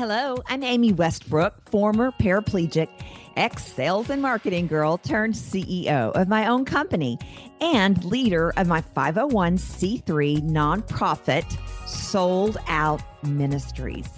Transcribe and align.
Hello, 0.00 0.38
I'm 0.46 0.62
Amy 0.62 0.94
Westbrook, 0.94 1.68
former 1.70 2.10
paraplegic, 2.10 2.88
ex 3.36 3.62
sales 3.66 4.08
and 4.08 4.22
marketing 4.22 4.66
girl 4.66 4.96
turned 4.96 5.34
CEO 5.34 6.10
of 6.12 6.26
my 6.26 6.46
own 6.46 6.64
company 6.64 7.18
and 7.60 8.02
leader 8.02 8.54
of 8.56 8.66
my 8.66 8.80
501c3 8.80 10.40
nonprofit, 10.40 11.44
Souled 11.86 12.56
Out 12.66 13.02
Ministries. 13.22 14.08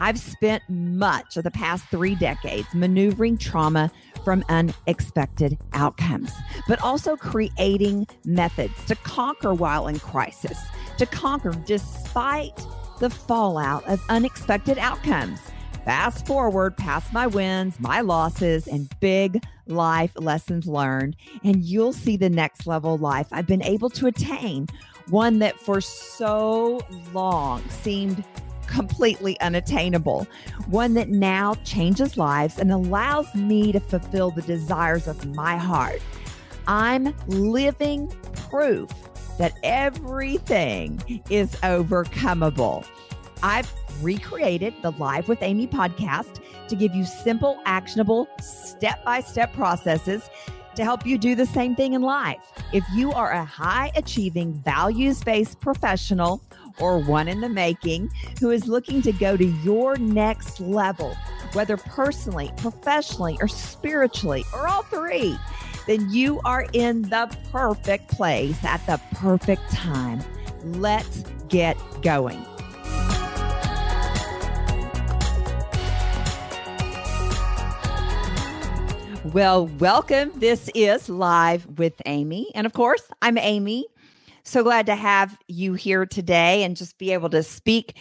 I've 0.00 0.18
spent 0.18 0.64
much 0.68 1.36
of 1.36 1.44
the 1.44 1.52
past 1.52 1.84
three 1.88 2.16
decades 2.16 2.66
maneuvering 2.74 3.38
trauma 3.38 3.92
from 4.24 4.44
unexpected 4.48 5.56
outcomes, 5.72 6.32
but 6.66 6.82
also 6.82 7.14
creating 7.14 8.08
methods 8.24 8.74
to 8.86 8.96
conquer 8.96 9.54
while 9.54 9.86
in 9.86 10.00
crisis, 10.00 10.58
to 10.96 11.06
conquer 11.06 11.52
despite 11.64 12.58
the 12.98 13.10
fallout 13.10 13.86
of 13.86 14.04
unexpected 14.08 14.78
outcomes. 14.78 15.40
Fast 15.84 16.26
forward 16.26 16.76
past 16.76 17.12
my 17.12 17.26
wins, 17.26 17.80
my 17.80 18.02
losses, 18.02 18.66
and 18.66 18.88
big 19.00 19.42
life 19.66 20.12
lessons 20.16 20.66
learned, 20.66 21.16
and 21.42 21.62
you'll 21.62 21.92
see 21.92 22.16
the 22.16 22.28
next 22.28 22.66
level 22.66 22.98
life 22.98 23.26
I've 23.32 23.46
been 23.46 23.62
able 23.62 23.88
to 23.90 24.06
attain. 24.06 24.66
One 25.08 25.38
that 25.38 25.58
for 25.58 25.80
so 25.80 26.80
long 27.14 27.66
seemed 27.70 28.22
completely 28.66 29.40
unattainable. 29.40 30.26
One 30.66 30.94
that 30.94 31.08
now 31.08 31.54
changes 31.64 32.18
lives 32.18 32.58
and 32.58 32.70
allows 32.70 33.34
me 33.34 33.72
to 33.72 33.80
fulfill 33.80 34.30
the 34.30 34.42
desires 34.42 35.06
of 35.08 35.24
my 35.34 35.56
heart. 35.56 36.02
I'm 36.66 37.14
living 37.26 38.12
proof 38.50 38.90
that 39.38 39.58
everything 39.62 41.22
is 41.30 41.52
overcomable. 41.56 42.86
I've 43.42 43.72
recreated 44.02 44.74
the 44.82 44.90
Live 44.92 45.28
with 45.28 45.42
Amy 45.42 45.66
podcast 45.66 46.40
to 46.68 46.76
give 46.76 46.94
you 46.94 47.04
simple, 47.04 47.60
actionable, 47.64 48.28
step 48.40 49.04
by 49.04 49.20
step 49.20 49.52
processes 49.52 50.28
to 50.74 50.84
help 50.84 51.04
you 51.04 51.18
do 51.18 51.34
the 51.34 51.46
same 51.46 51.74
thing 51.74 51.94
in 51.94 52.02
life. 52.02 52.52
If 52.72 52.84
you 52.94 53.12
are 53.12 53.32
a 53.32 53.44
high 53.44 53.90
achieving, 53.96 54.54
values 54.54 55.22
based 55.24 55.60
professional 55.60 56.40
or 56.78 57.00
one 57.00 57.26
in 57.26 57.40
the 57.40 57.48
making 57.48 58.10
who 58.38 58.50
is 58.50 58.68
looking 58.68 59.02
to 59.02 59.12
go 59.12 59.36
to 59.36 59.44
your 59.44 59.96
next 59.96 60.60
level, 60.60 61.16
whether 61.52 61.76
personally, 61.76 62.52
professionally, 62.56 63.36
or 63.40 63.48
spiritually, 63.48 64.44
or 64.52 64.68
all 64.68 64.82
three, 64.82 65.36
then 65.88 66.06
you 66.10 66.38
are 66.44 66.66
in 66.74 67.00
the 67.02 67.34
perfect 67.50 68.08
place 68.08 68.62
at 68.62 68.84
the 68.86 69.00
perfect 69.14 69.70
time. 69.70 70.20
Let's 70.62 71.24
get 71.48 71.78
going. 72.02 72.44
Well, 79.32 79.66
welcome. 79.78 80.30
This 80.36 80.70
is 80.74 81.08
Live 81.08 81.66
with 81.78 82.00
Amy. 82.04 82.50
And 82.54 82.66
of 82.66 82.74
course, 82.74 83.02
I'm 83.22 83.38
Amy. 83.38 83.86
So 84.44 84.62
glad 84.62 84.86
to 84.86 84.94
have 84.94 85.38
you 85.48 85.72
here 85.72 86.04
today 86.04 86.64
and 86.64 86.76
just 86.76 86.98
be 86.98 87.12
able 87.12 87.30
to 87.30 87.42
speak 87.42 87.96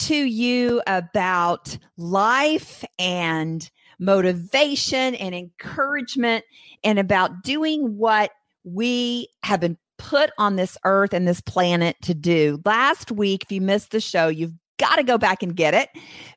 to 0.00 0.14
you 0.14 0.80
about 0.86 1.76
life 1.96 2.84
and 3.00 3.68
motivation 4.02 5.14
and 5.14 5.34
encouragement 5.34 6.44
and 6.82 6.98
about 6.98 7.42
doing 7.42 7.96
what 7.96 8.32
we 8.64 9.28
have 9.42 9.60
been 9.60 9.78
put 9.98 10.30
on 10.38 10.56
this 10.56 10.76
earth 10.84 11.12
and 11.12 11.26
this 11.26 11.40
planet 11.40 11.96
to 12.02 12.14
do. 12.14 12.60
Last 12.64 13.12
week, 13.12 13.44
if 13.44 13.52
you 13.52 13.60
missed 13.60 13.92
the 13.92 14.00
show, 14.00 14.28
you've 14.28 14.54
got 14.78 14.96
to 14.96 15.04
go 15.04 15.18
back 15.18 15.42
and 15.42 15.54
get 15.54 15.74
it 15.74 15.88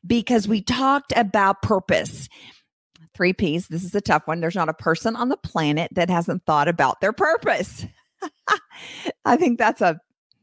because 0.06 0.48
we 0.48 0.62
talked 0.62 1.14
about 1.16 1.62
purpose 1.62 2.30
three 3.16 3.34
P's. 3.34 3.68
This 3.68 3.84
is 3.84 3.96
a 3.96 4.02
tough 4.02 4.28
one. 4.28 4.42
There's 4.42 4.56
not 4.56 4.70
a 4.70 4.74
person 4.74 5.16
on 5.16 5.30
the 5.30 5.38
planet 5.38 5.90
that 5.94 6.10
hasn't 6.10 6.46
thought 6.46 6.68
about 6.68 7.02
their 7.02 7.14
purpose. 7.14 7.86
I 9.26 9.38
think 9.38 9.58
that's 9.58 9.82
a 9.82 10.00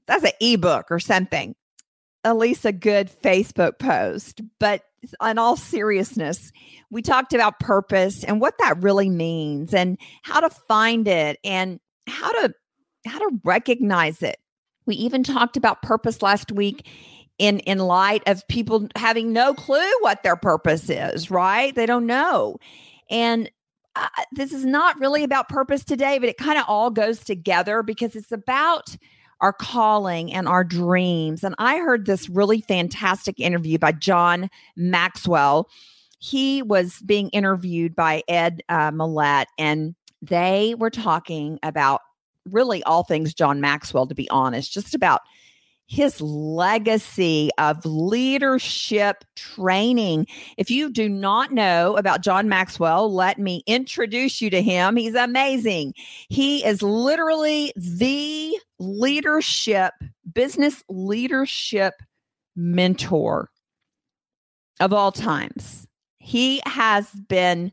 that's 0.07 0.25
an 0.25 0.33
ebook 0.41 0.87
or 0.91 0.99
something. 0.99 1.55
At 2.25 2.37
least 2.37 2.65
a 2.65 2.73
good 2.73 3.11
Facebook 3.23 3.79
post. 3.79 4.41
But 4.59 4.83
in 5.25 5.39
all 5.39 5.57
seriousness, 5.57 6.53
we 6.91 7.03
talked 7.03 7.33
about 7.33 7.61
purpose 7.61 8.25
and 8.25 8.41
what 8.41 8.55
that 8.59 8.83
really 8.83 9.11
means 9.11 9.75
and 9.75 9.99
how 10.23 10.41
to 10.41 10.51
find 10.51 11.09
it 11.09 11.39
and 11.45 11.81
how 12.07 12.33
to 12.33 12.55
how 13.07 13.19
to 13.19 13.41
recognize 13.45 14.23
it. 14.23 14.39
We 14.87 14.95
even 14.97 15.25
talked 15.25 15.57
about 15.57 15.83
purpose 15.83 16.23
last 16.23 16.53
week 16.53 16.87
in 17.39 17.59
in 17.61 17.79
light 17.79 18.23
of 18.27 18.47
people 18.49 18.89
having 18.97 19.33
no 19.33 19.55
clue 19.55 19.91
what 20.01 20.23
their 20.23 20.37
purpose 20.37 20.89
is 20.89 21.31
right 21.31 21.75
they 21.75 21.87
don't 21.87 22.07
know 22.07 22.57
and 23.11 23.51
uh, 23.97 24.07
this 24.33 24.53
is 24.53 24.65
not 24.65 24.99
really 25.01 25.25
about 25.25 25.49
purpose 25.49 25.83
today 25.83 26.19
but 26.19 26.29
it 26.29 26.37
kind 26.37 26.59
of 26.59 26.65
all 26.69 26.91
goes 26.91 27.21
together 27.21 27.83
because 27.83 28.15
it's 28.15 28.33
about 28.33 28.97
our 29.43 29.53
calling 29.53 30.33
and 30.33 30.49
our 30.49 30.65
dreams. 30.65 31.45
And 31.45 31.55
i 31.59 31.79
heard 31.79 32.07
this 32.07 32.29
really 32.31 32.63
fantastic 32.63 33.39
interview 33.39 33.79
by 33.79 33.93
john 33.93 34.49
maxwell. 34.77 35.69
He 36.19 36.63
was 36.63 37.03
being 37.05 37.29
interviewed 37.31 37.95
by 37.95 38.23
ed 38.29 38.63
uh, 38.69 38.91
Mylett 38.93 39.47
and 39.59 39.95
they 40.23 40.77
were 40.79 40.91
talking 40.91 41.59
about 41.63 42.01
really 42.49 42.83
all 42.85 43.05
things 43.05 43.35
john 43.35 43.61
maxwell 43.61 44.07
to 44.07 44.15
be 44.15 44.31
honest 44.31 44.73
just 44.73 44.95
about 44.95 45.21
his 45.93 46.23
legacy 46.23 47.51
of 47.59 47.85
leadership 47.85 49.27
training. 49.37 50.27
If 50.57 50.71
you 50.71 50.91
do 50.91 51.07
not 51.07 51.53
know 51.53 51.99
about 51.99 52.23
John 52.23 52.49
Maxwell, 52.49 53.13
let 53.13 53.39
me 53.39 53.63
introduce 53.67 54.41
you 54.41 54.49
to 54.49 54.63
him. 54.63 54.97
He's 54.97 55.15
amazing. 55.15 55.93
He 56.31 56.65
is 56.65 56.81
literally 56.81 57.75
the 57.77 58.59
leadership, 58.79 59.93
business 60.33 60.83
leadership 60.89 61.93
mentor 62.57 63.51
of 64.81 64.95
all 64.95 65.13
times. 65.13 65.87
He 66.17 66.63
has 66.65 67.11
been 67.29 67.71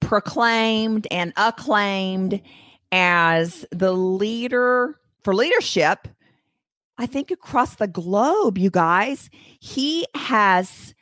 proclaimed 0.00 1.06
and 1.10 1.32
acclaimed 1.38 2.42
as 2.92 3.64
the 3.70 3.94
leader 3.94 4.98
for 5.24 5.34
leadership 5.34 6.08
I 7.02 7.06
think 7.06 7.32
across 7.32 7.74
the 7.74 7.88
globe, 7.88 8.56
you 8.56 8.70
guys. 8.70 9.28
He 9.58 10.06
has 10.14 10.94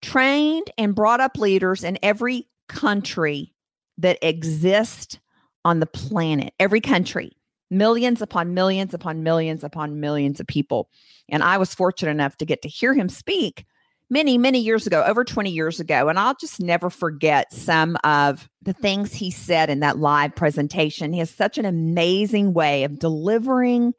trained 0.00 0.70
and 0.78 0.94
brought 0.94 1.20
up 1.20 1.36
leaders 1.36 1.84
in 1.84 1.98
every 2.02 2.48
country 2.70 3.52
that 3.98 4.18
exist 4.22 5.20
on 5.62 5.80
the 5.80 5.86
planet, 5.86 6.54
every 6.58 6.80
country, 6.80 7.36
millions 7.70 8.22
upon 8.22 8.54
millions 8.54 8.94
upon 8.94 9.22
millions 9.22 9.62
upon 9.62 10.00
millions 10.00 10.40
of 10.40 10.46
people. 10.46 10.88
And 11.28 11.42
I 11.42 11.58
was 11.58 11.74
fortunate 11.74 12.12
enough 12.12 12.38
to 12.38 12.46
get 12.46 12.62
to 12.62 12.68
hear 12.68 12.94
him 12.94 13.10
speak 13.10 13.66
many, 14.08 14.38
many 14.38 14.60
years 14.60 14.86
ago, 14.86 15.04
over 15.04 15.24
20 15.24 15.50
years 15.50 15.78
ago. 15.78 16.08
And 16.08 16.18
I'll 16.18 16.36
just 16.36 16.58
never 16.58 16.88
forget 16.88 17.52
some 17.52 17.98
of 18.02 18.48
the 18.62 18.72
things 18.72 19.12
he 19.12 19.30
said 19.30 19.68
in 19.68 19.80
that 19.80 19.98
live 19.98 20.34
presentation. 20.34 21.12
He 21.12 21.18
has 21.18 21.28
such 21.28 21.58
an 21.58 21.66
amazing 21.66 22.54
way 22.54 22.84
of 22.84 22.98
delivering 22.98 23.92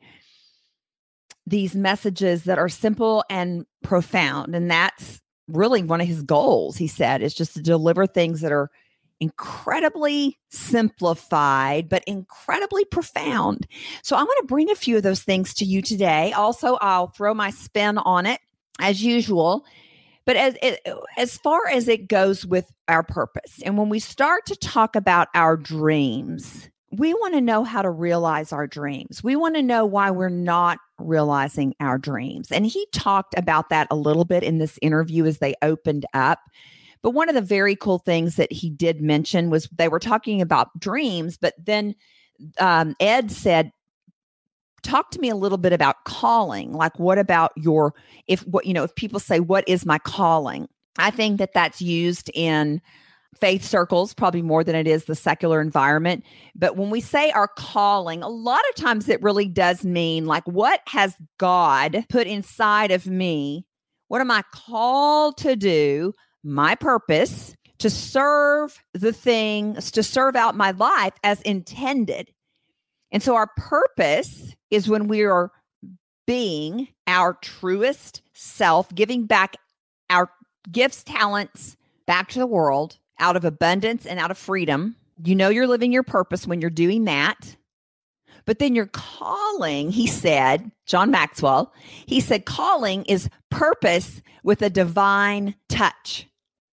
these 1.48 1.76
messages 1.76 2.46
that 2.46 2.58
are 2.58 2.70
simple 2.70 3.24
and 3.30 3.66
profound. 3.84 4.56
And 4.56 4.70
that's 4.70 5.22
really 5.48 5.84
one 5.84 6.02
of 6.02 6.08
his 6.08 6.24
goals, 6.24 6.78
he 6.78 6.88
said, 6.88 7.22
is 7.22 7.34
just 7.34 7.54
to 7.54 7.62
deliver 7.62 8.08
things 8.08 8.42
that 8.42 8.52
are 8.52 8.72
incredibly 9.20 10.38
simplified, 10.50 11.88
but 11.88 12.04
incredibly 12.06 12.84
profound. 12.86 13.68
So 14.04 14.16
I 14.16 14.24
want 14.24 14.38
to 14.42 14.48
bring 14.48 14.70
a 14.70 14.76
few 14.76 14.98
of 14.98 15.04
those 15.04 15.22
things 15.22 15.54
to 15.56 15.66
you 15.66 15.82
today. 15.82 16.34
Also, 16.34 16.76
I'll 16.82 17.08
throw 17.08 17.34
my 17.34 17.52
spin 17.52 17.98
on 18.00 18.26
it 18.26 18.42
as 18.80 19.04
usual. 19.04 19.66
But 20.26 20.38
as 20.38 20.58
eh, 20.62 20.78
as 21.18 21.38
far 21.38 21.68
as 21.68 21.88
it 21.88 22.08
goes 22.08 22.46
with 22.46 22.74
our 22.88 23.04
purpose, 23.04 23.62
and 23.64 23.78
when 23.78 23.90
we 23.90 24.00
start 24.00 24.48
to 24.48 24.56
talk 24.56 24.96
about 24.96 25.28
our 25.36 25.56
dreams, 25.56 26.68
we 26.92 27.14
want 27.14 27.36
to 27.36 27.42
know 27.42 27.64
how 27.64 27.84
to 27.84 27.90
realize 27.92 28.52
our 28.52 28.66
dreams. 28.66 29.24
We 29.24 29.36
want 29.36 29.56
to 29.56 29.62
know 29.62 29.86
why 29.86 30.10
we're 30.10 30.30
not 30.30 30.80
realizing 31.00 31.76
our 31.80 31.98
dreams. 31.98 32.52
And 32.52 32.66
he 32.66 32.86
talked 32.92 33.38
about 33.38 33.70
that 33.70 33.88
a 33.92 33.96
little 33.96 34.26
bit 34.26 34.44
in 34.44 34.58
this 34.58 34.80
interview 34.82 35.26
as 35.26 35.40
they 35.40 35.56
opened 35.62 36.06
up. 36.14 36.40
But 37.02 37.12
one 37.12 37.30
of 37.30 37.36
the 37.36 37.42
very 37.42 37.76
cool 37.76 38.00
things 38.00 38.36
that 38.36 38.52
he 38.52 38.70
did 38.70 39.02
mention 39.02 39.50
was 39.50 39.70
they 39.76 39.88
were 39.88 40.00
talking 40.00 40.42
about 40.42 40.80
dreams, 40.80 41.38
but 41.38 41.54
then 41.64 41.96
um, 42.60 42.96
Ed 43.00 43.32
said, 43.32 43.72
talk 44.86 45.12
to 45.12 45.20
me 45.20 45.30
a 45.30 45.36
little 45.36 45.58
bit 45.58 45.74
about 45.74 46.04
calling 46.04 46.72
like 46.72 46.98
what 47.00 47.18
about 47.18 47.52
your 47.56 47.96
if 48.28 48.42
what 48.42 48.68
you 48.68 48.74
know 48.74 48.84
if 48.84 48.94
people 48.94 49.20
say 49.20 49.40
what 49.40 49.68
is 49.68 49.84
my 49.84 49.98
calling 49.98 50.68
i 51.00 51.10
think 51.10 51.40
that 51.40 51.54
that's 51.54 51.82
used 51.82 52.30
in 52.36 52.80
faith 53.40 53.64
circles, 53.64 54.14
probably 54.14 54.42
more 54.42 54.64
than 54.64 54.76
it 54.76 54.88
is 54.88 55.06
the 55.06 55.16
secular 55.16 55.62
environment. 55.62 56.24
But 56.56 56.78
when 56.78 56.90
we 56.90 57.02
say 57.02 57.32
our 57.32 57.48
calling, 57.48 58.24
a 58.24 58.30
lot 58.30 58.62
of 58.70 58.76
times 58.76 59.10
it 59.10 59.22
really 59.22 59.48
does 59.48 59.84
mean 59.84 60.26
like, 60.26 60.46
what 60.48 60.82
has 60.88 61.16
God 61.38 62.06
put 62.10 62.28
inside 62.28 62.92
of 62.92 63.08
me? 63.08 63.66
What 64.08 64.22
am 64.22 64.32
I 64.32 64.44
called 64.54 65.38
to 65.40 65.56
do? 65.56 66.14
My 66.44 66.76
purpose 66.76 67.56
to 67.80 67.90
serve 67.90 68.80
the 68.94 69.12
things, 69.12 69.92
to 69.92 70.04
serve 70.04 70.36
out 70.36 70.56
my 70.56 70.72
life 70.72 71.14
as 71.24 71.42
intended. 71.42 72.32
And 73.12 73.22
so 73.22 73.36
our 73.36 73.50
purpose 73.58 74.56
is 74.72 74.88
when 74.88 75.08
we 75.08 75.24
are 75.24 75.52
being 76.26 76.88
our 77.08 77.34
truest 77.36 78.22
self, 78.34 78.94
giving 78.94 79.26
back 79.26 79.58
our 80.10 80.30
gifts, 80.72 81.04
talents 81.04 81.76
back 82.08 82.30
to 82.30 82.40
the 82.40 82.48
world 82.48 82.98
out 83.20 83.36
of 83.36 83.46
abundance 83.46 84.06
and 84.06 84.20
out 84.20 84.32
of 84.32 84.38
freedom. 84.38 84.96
You 85.24 85.36
know 85.36 85.50
you're 85.50 85.68
living 85.68 85.92
your 85.92 86.04
purpose 86.04 86.46
when 86.46 86.62
you're 86.62 86.70
doing 86.70 87.06
that. 87.06 87.56
But 88.46 88.60
then 88.60 88.76
your 88.76 88.88
calling, 88.88 89.92
he 89.92 90.08
said, 90.08 90.72
John 90.86 91.10
Maxwell, 91.10 91.74
he 92.06 92.20
said, 92.20 92.46
calling 92.46 93.04
is 93.06 93.30
purpose 93.50 94.22
with 94.44 94.62
a 94.62 94.70
divine 94.70 95.56
touch. 95.68 96.28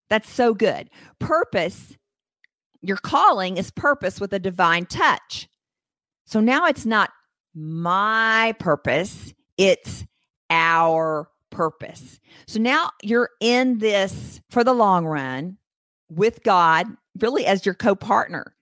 That's 0.09 0.29
so 0.29 0.53
good. 0.53 0.89
Purpose, 1.19 1.95
your 2.81 2.97
calling 2.97 3.55
is 3.55 3.71
purpose 3.71 4.19
with 4.19 4.33
a 4.33 4.39
divine 4.39 4.85
touch. 4.85 5.47
So 6.25 6.41
now 6.41 6.65
it's 6.65 6.85
not 6.85 7.11
my 7.53 8.53
purpose, 8.59 9.33
it's 9.57 10.05
our 10.49 11.29
purpose. 11.49 12.19
So 12.47 12.59
now 12.59 12.91
you're 13.01 13.29
in 13.39 13.77
this 13.77 14.41
for 14.49 14.63
the 14.63 14.73
long 14.73 15.05
run 15.05 15.57
with 16.11 16.43
God, 16.43 16.87
really 17.17 17.45
as 17.45 17.65
your 17.65 17.75
co 17.75 17.95
partner, 17.95 18.53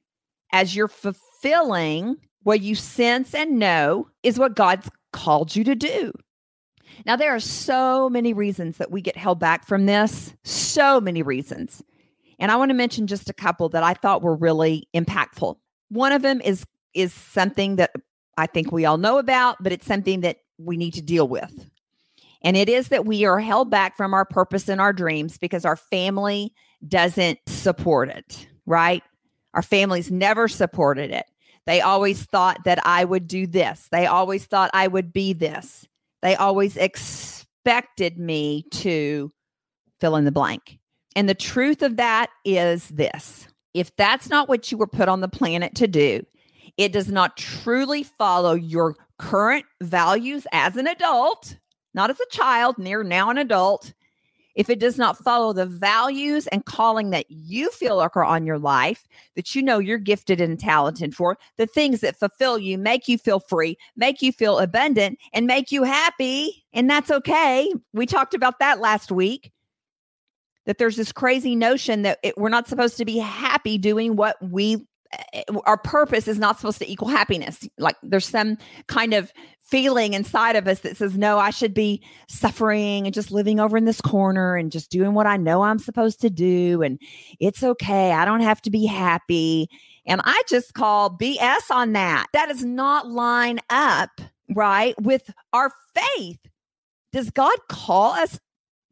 as 0.53 0.75
you're 0.75 0.87
fulfilling 0.87 2.17
what 2.43 2.61
you 2.61 2.75
sense 2.75 3.33
and 3.33 3.59
know 3.59 4.07
is 4.23 4.39
what 4.39 4.55
God's 4.55 4.89
called 5.11 5.55
you 5.55 5.63
to 5.63 5.75
do. 5.75 6.13
Now, 7.05 7.15
there 7.15 7.33
are 7.33 7.39
so 7.39 8.09
many 8.09 8.33
reasons 8.33 8.77
that 8.77 8.91
we 8.91 9.01
get 9.01 9.17
held 9.17 9.39
back 9.39 9.65
from 9.65 9.85
this, 9.85 10.33
so 10.43 10.99
many 10.99 11.21
reasons. 11.21 11.83
And 12.39 12.51
I 12.51 12.55
want 12.55 12.69
to 12.69 12.75
mention 12.75 13.07
just 13.07 13.29
a 13.29 13.33
couple 13.33 13.69
that 13.69 13.83
I 13.83 13.93
thought 13.93 14.21
were 14.21 14.35
really 14.35 14.87
impactful. 14.95 15.55
One 15.89 16.11
of 16.11 16.21
them 16.21 16.41
is 16.41 16.65
is 16.93 17.13
something 17.13 17.75
that 17.75 17.91
I 18.37 18.47
think 18.47 18.71
we 18.71 18.85
all 18.85 18.97
know 18.97 19.17
about, 19.19 19.57
but 19.61 19.71
it's 19.71 19.85
something 19.85 20.21
that 20.21 20.37
we 20.57 20.75
need 20.77 20.93
to 20.95 21.01
deal 21.01 21.27
with. 21.27 21.69
And 22.41 22.57
it 22.57 22.69
is 22.69 22.87
that 22.87 23.05
we 23.05 23.25
are 23.25 23.39
held 23.39 23.69
back 23.69 23.95
from 23.97 24.13
our 24.13 24.25
purpose 24.25 24.69
and 24.69 24.81
our 24.81 24.93
dreams 24.93 25.37
because 25.37 25.65
our 25.65 25.75
family 25.75 26.53
doesn't 26.87 27.39
support 27.47 28.09
it, 28.09 28.47
right? 28.65 29.03
Our 29.53 29.61
families 29.61 30.11
never 30.11 30.47
supported 30.47 31.11
it. 31.11 31.25
They 31.65 31.81
always 31.81 32.23
thought 32.23 32.63
that 32.65 32.79
I 32.85 33.05
would 33.05 33.27
do 33.27 33.45
this. 33.45 33.87
They 33.91 34.05
always 34.05 34.45
thought 34.45 34.71
I 34.73 34.87
would 34.87 35.13
be 35.13 35.33
this. 35.33 35.87
They 36.21 36.35
always 36.35 36.77
expected 36.77 38.17
me 38.17 38.65
to 38.71 39.31
fill 39.99 40.15
in 40.15 40.25
the 40.25 40.31
blank. 40.31 40.79
And 41.15 41.27
the 41.27 41.35
truth 41.35 41.81
of 41.81 41.97
that 41.97 42.29
is 42.45 42.87
this 42.89 43.47
if 43.73 43.95
that's 43.95 44.29
not 44.29 44.49
what 44.49 44.71
you 44.71 44.77
were 44.77 44.87
put 44.87 45.09
on 45.09 45.21
the 45.21 45.27
planet 45.27 45.75
to 45.75 45.87
do, 45.87 46.25
it 46.77 46.91
does 46.91 47.09
not 47.09 47.37
truly 47.37 48.03
follow 48.03 48.53
your 48.53 48.95
current 49.17 49.65
values 49.81 50.47
as 50.51 50.75
an 50.75 50.87
adult, 50.87 51.57
not 51.93 52.09
as 52.09 52.19
a 52.19 52.35
child, 52.35 52.77
near 52.77 53.03
now 53.03 53.29
an 53.29 53.37
adult, 53.37 53.93
if 54.55 54.69
it 54.69 54.79
does 54.79 54.97
not 54.97 55.17
follow 55.17 55.53
the 55.53 55.65
values 55.65 56.47
and 56.47 56.65
calling 56.65 57.11
that 57.11 57.25
you 57.29 57.69
feel 57.71 57.99
are 57.99 58.09
on 58.23 58.45
your 58.45 58.59
life, 58.59 59.07
that 59.35 59.55
you 59.55 59.61
know 59.61 59.79
you're 59.79 59.97
gifted 59.97 60.41
and 60.41 60.59
talented 60.59 61.15
for, 61.15 61.37
the 61.57 61.67
things 61.67 62.01
that 62.01 62.19
fulfill 62.19 62.57
you, 62.57 62.77
make 62.77 63.07
you 63.07 63.17
feel 63.17 63.39
free, 63.39 63.77
make 63.95 64.21
you 64.21 64.31
feel 64.31 64.59
abundant, 64.59 65.17
and 65.33 65.47
make 65.47 65.71
you 65.71 65.83
happy. 65.83 66.65
And 66.73 66.89
that's 66.89 67.11
okay. 67.11 67.71
We 67.93 68.05
talked 68.05 68.33
about 68.33 68.59
that 68.59 68.79
last 68.79 69.11
week. 69.11 69.51
That 70.65 70.77
there's 70.77 70.97
this 70.97 71.11
crazy 71.11 71.55
notion 71.55 72.03
that 72.03 72.19
it, 72.21 72.37
we're 72.37 72.49
not 72.49 72.67
supposed 72.67 72.97
to 72.97 73.05
be 73.05 73.17
happy 73.17 73.77
doing 73.77 74.15
what 74.15 74.35
we 74.41 74.85
Eh, 75.11 75.23
eh, 75.33 75.43
our 75.65 75.77
purpose 75.77 76.27
is 76.27 76.37
not 76.37 76.57
supposed 76.57 76.79
to 76.79 76.91
equal 76.91 77.07
happiness. 77.07 77.67
Like 77.77 77.95
there's 78.03 78.27
some 78.27 78.57
kind 78.87 79.13
of 79.13 79.33
feeling 79.61 80.13
inside 80.13 80.55
of 80.55 80.67
us 80.67 80.79
that 80.79 80.97
says, 80.97 81.17
no, 81.17 81.37
I 81.37 81.49
should 81.51 81.73
be 81.73 82.03
suffering 82.27 83.05
and 83.05 83.13
just 83.13 83.31
living 83.31 83.59
over 83.59 83.77
in 83.77 83.85
this 83.85 84.01
corner 84.01 84.55
and 84.55 84.71
just 84.71 84.89
doing 84.89 85.13
what 85.13 85.27
I 85.27 85.37
know 85.37 85.61
I'm 85.61 85.79
supposed 85.79 86.21
to 86.21 86.29
do. 86.29 86.81
And 86.81 86.99
it's 87.39 87.63
okay. 87.63 88.11
I 88.11 88.25
don't 88.25 88.41
have 88.41 88.61
to 88.63 88.71
be 88.71 88.85
happy. 88.85 89.69
And 90.05 90.21
I 90.23 90.41
just 90.47 90.73
call 90.73 91.15
BS 91.17 91.71
on 91.71 91.93
that. 91.93 92.27
That 92.33 92.49
does 92.49 92.63
not 92.63 93.09
line 93.09 93.59
up, 93.69 94.09
right, 94.55 94.99
with 95.01 95.31
our 95.53 95.71
faith. 95.95 96.39
Does 97.11 97.29
God 97.29 97.57
call 97.69 98.13
us 98.13 98.39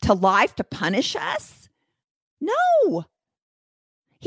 to 0.04 0.14
life 0.14 0.56
to 0.56 0.64
punish 0.64 1.16
us? 1.16 1.70
No. 2.40 3.06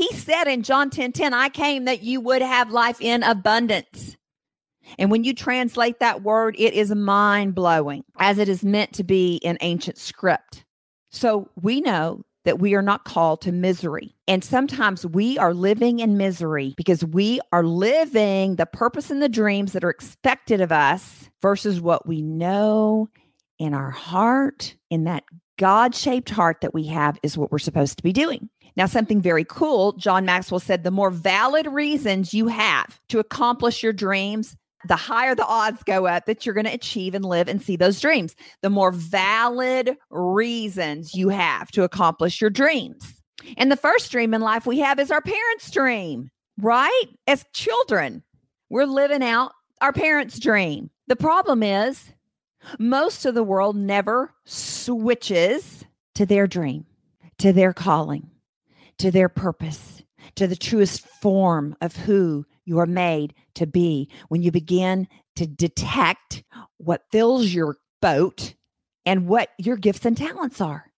He 0.01 0.15
said 0.15 0.45
in 0.45 0.63
John 0.63 0.89
10 0.89 1.11
10, 1.11 1.31
I 1.31 1.49
came 1.49 1.85
that 1.85 2.01
you 2.01 2.21
would 2.21 2.41
have 2.41 2.71
life 2.71 2.99
in 2.99 3.21
abundance. 3.21 4.17
And 4.97 5.11
when 5.11 5.23
you 5.23 5.35
translate 5.35 5.99
that 5.99 6.23
word, 6.23 6.55
it 6.57 6.73
is 6.73 6.89
mind 6.89 7.53
blowing 7.53 8.03
as 8.17 8.39
it 8.39 8.49
is 8.49 8.65
meant 8.65 8.93
to 8.93 9.03
be 9.03 9.35
in 9.35 9.59
ancient 9.61 9.99
script. 9.99 10.65
So 11.11 11.49
we 11.61 11.81
know 11.81 12.23
that 12.45 12.57
we 12.57 12.73
are 12.73 12.81
not 12.81 13.05
called 13.05 13.41
to 13.41 13.51
misery. 13.51 14.15
And 14.27 14.43
sometimes 14.43 15.05
we 15.05 15.37
are 15.37 15.53
living 15.53 15.99
in 15.99 16.17
misery 16.17 16.73
because 16.77 17.05
we 17.05 17.39
are 17.51 17.63
living 17.63 18.55
the 18.55 18.65
purpose 18.65 19.11
and 19.11 19.21
the 19.21 19.29
dreams 19.29 19.73
that 19.73 19.83
are 19.83 19.91
expected 19.91 20.61
of 20.61 20.71
us 20.71 21.29
versus 21.43 21.79
what 21.79 22.07
we 22.07 22.23
know 22.23 23.07
in 23.59 23.75
our 23.75 23.91
heart, 23.91 24.75
in 24.89 25.03
that 25.03 25.25
God 25.59 25.93
shaped 25.93 26.31
heart 26.31 26.61
that 26.61 26.73
we 26.73 26.87
have, 26.87 27.19
is 27.21 27.37
what 27.37 27.51
we're 27.51 27.59
supposed 27.59 27.97
to 27.97 28.03
be 28.03 28.13
doing. 28.13 28.49
Now, 28.77 28.85
something 28.85 29.21
very 29.21 29.43
cool, 29.43 29.93
John 29.93 30.25
Maxwell 30.25 30.59
said 30.59 30.83
the 30.83 30.91
more 30.91 31.09
valid 31.09 31.67
reasons 31.67 32.33
you 32.33 32.47
have 32.47 32.99
to 33.09 33.19
accomplish 33.19 33.83
your 33.83 33.93
dreams, 33.93 34.55
the 34.87 34.95
higher 34.95 35.35
the 35.35 35.45
odds 35.45 35.83
go 35.83 36.07
up 36.07 36.25
that 36.25 36.45
you're 36.45 36.55
going 36.55 36.65
to 36.65 36.73
achieve 36.73 37.13
and 37.13 37.25
live 37.25 37.47
and 37.47 37.61
see 37.61 37.75
those 37.75 37.99
dreams, 37.99 38.35
the 38.61 38.69
more 38.69 38.91
valid 38.91 39.97
reasons 40.09 41.13
you 41.13 41.29
have 41.29 41.69
to 41.71 41.83
accomplish 41.83 42.41
your 42.41 42.49
dreams. 42.49 43.21
And 43.57 43.71
the 43.71 43.77
first 43.77 44.11
dream 44.11 44.33
in 44.33 44.41
life 44.41 44.65
we 44.65 44.79
have 44.79 44.99
is 44.99 45.11
our 45.11 45.21
parents' 45.21 45.71
dream, 45.71 46.29
right? 46.59 47.05
As 47.27 47.45
children, 47.53 48.23
we're 48.69 48.85
living 48.85 49.23
out 49.23 49.51
our 49.81 49.93
parents' 49.93 50.39
dream. 50.39 50.89
The 51.07 51.15
problem 51.15 51.63
is, 51.63 52.11
most 52.79 53.25
of 53.25 53.33
the 53.33 53.43
world 53.43 53.75
never 53.75 54.33
switches 54.45 55.83
to 56.15 56.25
their 56.25 56.47
dream, 56.47 56.85
to 57.39 57.51
their 57.51 57.73
calling, 57.73 58.29
to 59.01 59.09
their 59.09 59.29
purpose, 59.29 60.03
to 60.35 60.45
the 60.45 60.55
truest 60.55 61.07
form 61.07 61.75
of 61.81 61.95
who 61.95 62.45
you 62.65 62.77
are 62.77 62.85
made 62.85 63.33
to 63.55 63.65
be 63.65 64.07
when 64.27 64.43
you 64.43 64.51
begin 64.51 65.07
to 65.35 65.47
detect 65.47 66.43
what 66.77 67.01
fills 67.11 67.47
your 67.47 67.77
boat 67.99 68.53
and 69.03 69.27
what 69.27 69.49
your 69.57 69.75
gifts 69.75 70.05
and 70.05 70.15
talents 70.15 70.61
are. 70.61 70.91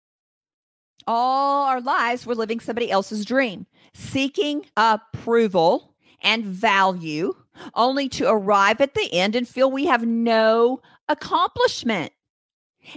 All 1.05 1.67
our 1.67 1.79
lives, 1.79 2.25
we're 2.25 2.34
living 2.34 2.60
somebody 2.60 2.89
else's 2.89 3.24
dream, 3.24 3.67
seeking 3.93 4.65
approval 4.75 5.93
and 6.24 6.43
value, 6.43 7.36
only 7.75 8.10
to 8.10 8.27
arrive 8.27 8.81
at 8.81 8.96
the 8.96 9.13
end 9.13 9.36
and 9.36 9.48
feel 9.48 9.70
we 9.70 9.86
have 9.86 10.08
no 10.08 10.81
accomplishment. 11.08 12.12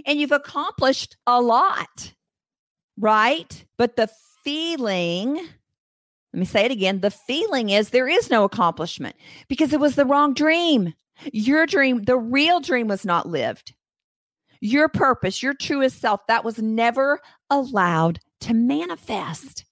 And 0.07 0.19
you've 0.19 0.31
accomplished 0.31 1.15
a 1.27 1.39
lot, 1.39 2.13
right? 2.97 3.65
But 3.77 3.97
the 3.97 4.09
feeling 4.45 5.45
let 6.35 6.39
me 6.39 6.45
say 6.45 6.65
it 6.65 6.71
again. 6.71 6.99
The 6.99 7.11
feeling 7.11 7.69
is 7.69 7.91
there 7.91 8.09
is 8.09 8.29
no 8.29 8.43
accomplishment 8.43 9.15
because 9.47 9.71
it 9.71 9.79
was 9.79 9.95
the 9.95 10.03
wrong 10.03 10.33
dream. 10.33 10.93
Your 11.31 11.65
dream, 11.65 12.03
the 12.03 12.17
real 12.17 12.59
dream 12.59 12.89
was 12.89 13.05
not 13.05 13.25
lived. 13.25 13.73
Your 14.59 14.89
purpose, 14.89 15.41
your 15.41 15.53
truest 15.53 16.01
self, 16.01 16.27
that 16.27 16.43
was 16.43 16.57
never 16.57 17.21
allowed 17.49 18.19
to 18.41 18.53
manifest. 18.53 19.63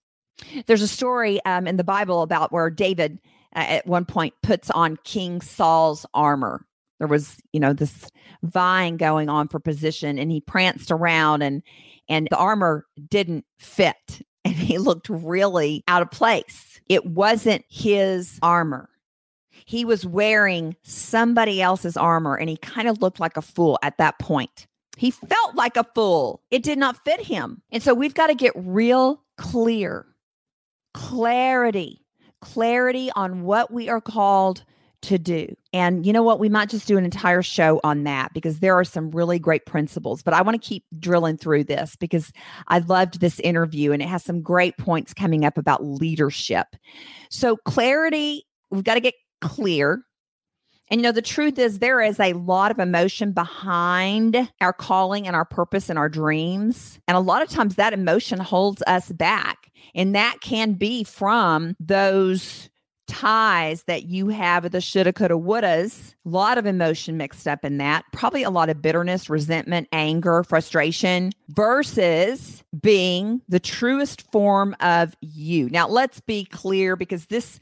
There's 0.65 0.81
a 0.81 0.87
story 0.87 1.43
um, 1.43 1.67
in 1.67 1.75
the 1.75 1.83
Bible 1.83 2.21
about 2.21 2.53
where 2.53 2.69
David 2.69 3.19
uh, 3.53 3.65
at 3.67 3.85
one 3.85 4.05
point 4.05 4.33
puts 4.41 4.69
on 4.69 4.97
King 5.03 5.41
Saul's 5.41 6.05
armor. 6.13 6.65
There 6.99 7.09
was, 7.09 7.35
you 7.51 7.59
know, 7.59 7.73
this 7.73 8.09
vying 8.41 8.95
going 8.95 9.27
on 9.27 9.49
for 9.49 9.59
position, 9.59 10.17
and 10.17 10.31
he 10.31 10.39
pranced 10.39 10.91
around, 10.91 11.41
and 11.41 11.61
and 12.07 12.29
the 12.31 12.37
armor 12.37 12.85
didn't 13.09 13.43
fit 13.59 14.21
and 14.45 14.53
he 14.55 14.77
looked 14.77 15.09
really 15.09 15.83
out 15.87 16.01
of 16.01 16.11
place. 16.11 16.79
It 16.89 17.05
wasn't 17.05 17.65
his 17.69 18.39
armor. 18.41 18.89
He 19.65 19.85
was 19.85 20.05
wearing 20.05 20.75
somebody 20.83 21.61
else's 21.61 21.95
armor 21.95 22.35
and 22.35 22.49
he 22.49 22.57
kind 22.57 22.87
of 22.87 23.01
looked 23.01 23.19
like 23.19 23.37
a 23.37 23.41
fool 23.41 23.79
at 23.81 23.97
that 23.97 24.19
point. 24.19 24.67
He 24.97 25.11
felt 25.11 25.55
like 25.55 25.77
a 25.77 25.85
fool. 25.95 26.41
It 26.51 26.63
did 26.63 26.77
not 26.77 27.03
fit 27.03 27.21
him. 27.21 27.61
And 27.71 27.81
so 27.81 27.93
we've 27.93 28.13
got 28.13 28.27
to 28.27 28.35
get 28.35 28.53
real 28.55 29.21
clear 29.37 30.05
clarity, 30.93 32.05
clarity 32.41 33.09
on 33.15 33.43
what 33.43 33.71
we 33.71 33.89
are 33.89 34.01
called 34.01 34.63
to 35.03 35.17
do. 35.17 35.47
And 35.71 36.05
you 36.05 36.13
know 36.13 36.23
what? 36.23 36.39
We 36.39 36.49
might 36.49 36.69
just 36.69 36.87
do 36.87 36.97
an 36.97 37.05
entire 37.05 37.41
show 37.41 37.79
on 37.83 38.03
that 38.03 38.33
because 38.33 38.59
there 38.59 38.75
are 38.75 38.83
some 38.83 39.11
really 39.11 39.39
great 39.39 39.65
principles. 39.65 40.23
But 40.23 40.33
I 40.33 40.41
want 40.41 40.61
to 40.61 40.67
keep 40.67 40.85
drilling 40.99 41.37
through 41.37 41.65
this 41.65 41.95
because 41.95 42.31
I 42.67 42.79
loved 42.79 43.19
this 43.19 43.39
interview 43.41 43.91
and 43.91 44.01
it 44.01 44.07
has 44.07 44.23
some 44.23 44.41
great 44.41 44.77
points 44.77 45.13
coming 45.13 45.45
up 45.45 45.57
about 45.57 45.83
leadership. 45.83 46.67
So, 47.29 47.57
clarity, 47.57 48.45
we've 48.71 48.83
got 48.83 48.95
to 48.95 49.01
get 49.01 49.15
clear. 49.41 50.03
And 50.89 50.99
you 50.99 51.03
know, 51.03 51.11
the 51.11 51.21
truth 51.21 51.57
is, 51.57 51.79
there 51.79 52.01
is 52.01 52.19
a 52.19 52.33
lot 52.33 52.71
of 52.71 52.77
emotion 52.77 53.31
behind 53.31 54.49
our 54.61 54.73
calling 54.73 55.27
and 55.27 55.35
our 55.35 55.45
purpose 55.45 55.89
and 55.89 55.97
our 55.97 56.09
dreams. 56.09 56.99
And 57.07 57.17
a 57.17 57.21
lot 57.21 57.41
of 57.41 57.49
times 57.49 57.75
that 57.75 57.93
emotion 57.93 58.39
holds 58.39 58.83
us 58.85 59.11
back. 59.11 59.71
And 59.95 60.15
that 60.15 60.41
can 60.41 60.73
be 60.73 61.03
from 61.03 61.75
those 61.79 62.69
ties 63.07 63.83
that 63.83 64.05
you 64.05 64.29
have 64.29 64.63
with 64.63 64.71
the 64.71 64.81
shoulda, 64.81 65.13
coulda, 65.13 65.35
wouldas, 65.35 66.13
a 66.25 66.29
lot 66.29 66.57
of 66.57 66.65
emotion 66.65 67.17
mixed 67.17 67.47
up 67.47 67.65
in 67.65 67.77
that, 67.77 68.05
probably 68.13 68.43
a 68.43 68.49
lot 68.49 68.69
of 68.69 68.81
bitterness, 68.81 69.29
resentment, 69.29 69.87
anger, 69.91 70.43
frustration, 70.43 71.31
versus 71.49 72.63
being 72.81 73.41
the 73.49 73.59
truest 73.59 74.29
form 74.31 74.75
of 74.79 75.15
you. 75.21 75.69
Now, 75.69 75.87
let's 75.87 76.19
be 76.21 76.45
clear 76.45 76.95
because 76.95 77.25
this 77.25 77.59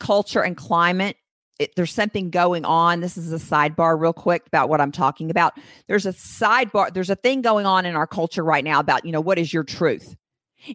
culture 0.00 0.42
and 0.42 0.56
climate. 0.56 1.16
It, 1.58 1.74
there's 1.74 1.92
something 1.92 2.30
going 2.30 2.64
on. 2.64 3.00
This 3.00 3.16
is 3.16 3.32
a 3.32 3.36
sidebar, 3.36 4.00
real 4.00 4.12
quick, 4.12 4.46
about 4.46 4.68
what 4.68 4.80
I'm 4.80 4.92
talking 4.92 5.28
about. 5.28 5.54
There's 5.88 6.06
a 6.06 6.12
sidebar, 6.12 6.94
there's 6.94 7.10
a 7.10 7.16
thing 7.16 7.42
going 7.42 7.66
on 7.66 7.84
in 7.84 7.96
our 7.96 8.06
culture 8.06 8.44
right 8.44 8.62
now 8.62 8.78
about, 8.78 9.04
you 9.04 9.10
know, 9.10 9.20
what 9.20 9.38
is 9.38 9.52
your 9.52 9.64
truth? 9.64 10.14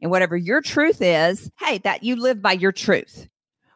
And 0.02 0.12
whatever 0.12 0.36
your 0.36 0.62
truth 0.62 1.02
is, 1.02 1.50
hey, 1.60 1.78
that 1.80 2.04
you 2.04 2.18
live 2.18 2.42
by 2.42 2.52
your 2.52 2.74
truth. 2.74 3.30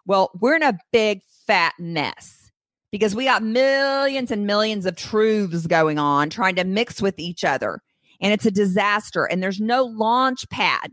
Well, 0.08 0.32
we're 0.40 0.56
in 0.56 0.64
a 0.64 0.80
big 0.92 1.22
fat 1.46 1.74
mess 1.78 2.50
because 2.92 3.14
we 3.14 3.26
got 3.26 3.44
millions 3.44 4.32
and 4.32 4.48
millions 4.48 4.86
of 4.86 4.96
truths 4.96 5.68
going 5.68 6.00
on 6.00 6.30
trying 6.30 6.56
to 6.56 6.64
mix 6.64 7.02
with 7.02 7.20
each 7.20 7.44
other. 7.44 7.82
And 8.22 8.34
it's 8.34 8.46
a 8.46 8.52
disaster. 8.52 9.26
And 9.26 9.44
there's 9.44 9.60
no 9.60 9.84
launch 9.84 10.50
pad. 10.50 10.92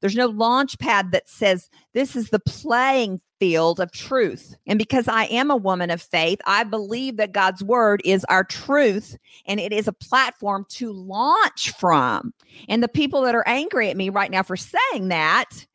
There's 0.00 0.14
no 0.14 0.26
launch 0.26 0.78
pad 0.78 1.12
that 1.12 1.28
says 1.28 1.68
this 1.94 2.14
is 2.14 2.30
the 2.30 2.38
playing 2.38 3.20
field 3.40 3.80
of 3.80 3.90
truth. 3.90 4.54
And 4.66 4.78
because 4.78 5.08
I 5.08 5.24
am 5.24 5.50
a 5.50 5.56
woman 5.56 5.90
of 5.90 6.00
faith, 6.00 6.38
I 6.46 6.62
believe 6.62 7.16
that 7.16 7.32
God's 7.32 7.64
word 7.64 8.02
is 8.04 8.24
our 8.26 8.44
truth 8.44 9.16
and 9.46 9.58
it 9.58 9.72
is 9.72 9.88
a 9.88 9.92
platform 9.92 10.64
to 10.70 10.92
launch 10.92 11.72
from. 11.78 12.32
And 12.68 12.82
the 12.82 12.88
people 12.88 13.22
that 13.22 13.34
are 13.34 13.48
angry 13.48 13.90
at 13.90 13.96
me 13.96 14.10
right 14.10 14.30
now 14.30 14.42
for 14.42 14.56
saying 14.56 15.08
that 15.08 15.66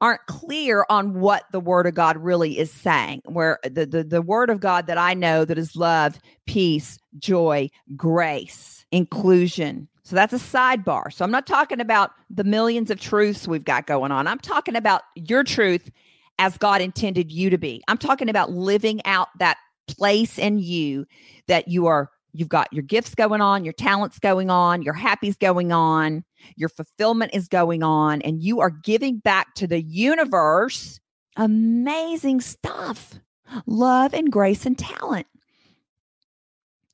aren't 0.00 0.24
clear 0.26 0.84
on 0.88 1.20
what 1.20 1.44
the 1.52 1.60
word 1.60 1.86
of 1.86 1.94
God 1.94 2.16
really 2.16 2.58
is 2.58 2.70
saying. 2.70 3.22
Where 3.26 3.58
the, 3.64 3.86
the, 3.86 4.04
the 4.04 4.22
word 4.22 4.50
of 4.50 4.60
God 4.60 4.86
that 4.86 4.98
I 4.98 5.14
know 5.14 5.44
that 5.44 5.58
is 5.58 5.76
love, 5.76 6.18
peace, 6.46 6.98
joy, 7.18 7.68
grace, 7.96 8.84
inclusion. 8.92 9.88
So 10.02 10.16
that's 10.16 10.32
a 10.32 10.38
sidebar. 10.38 11.12
So 11.12 11.24
I'm 11.24 11.30
not 11.30 11.46
talking 11.46 11.80
about 11.80 12.12
the 12.30 12.44
millions 12.44 12.90
of 12.90 13.00
truths 13.00 13.46
we've 13.46 13.64
got 13.64 13.86
going 13.86 14.10
on. 14.10 14.26
I'm 14.26 14.38
talking 14.38 14.74
about 14.74 15.02
your 15.14 15.44
truth 15.44 15.90
as 16.38 16.56
God 16.56 16.80
intended 16.80 17.30
you 17.30 17.50
to 17.50 17.58
be. 17.58 17.82
I'm 17.86 17.98
talking 17.98 18.28
about 18.28 18.50
living 18.50 19.04
out 19.04 19.28
that 19.38 19.58
place 19.86 20.38
in 20.38 20.58
you 20.58 21.06
that 21.46 21.68
you 21.68 21.86
are 21.86 22.10
You've 22.32 22.48
got 22.48 22.72
your 22.72 22.82
gifts 22.82 23.14
going 23.14 23.40
on, 23.40 23.64
your 23.64 23.72
talents 23.72 24.18
going 24.18 24.50
on, 24.50 24.82
your 24.82 24.94
happy's 24.94 25.36
going 25.36 25.72
on, 25.72 26.24
your 26.56 26.68
fulfillment 26.68 27.34
is 27.34 27.48
going 27.48 27.82
on, 27.82 28.22
and 28.22 28.42
you 28.42 28.60
are 28.60 28.70
giving 28.70 29.18
back 29.18 29.54
to 29.54 29.66
the 29.66 29.82
universe 29.82 31.00
amazing 31.36 32.40
stuff 32.40 33.20
love 33.66 34.14
and 34.14 34.30
grace 34.30 34.66
and 34.66 34.78
talent. 34.78 35.26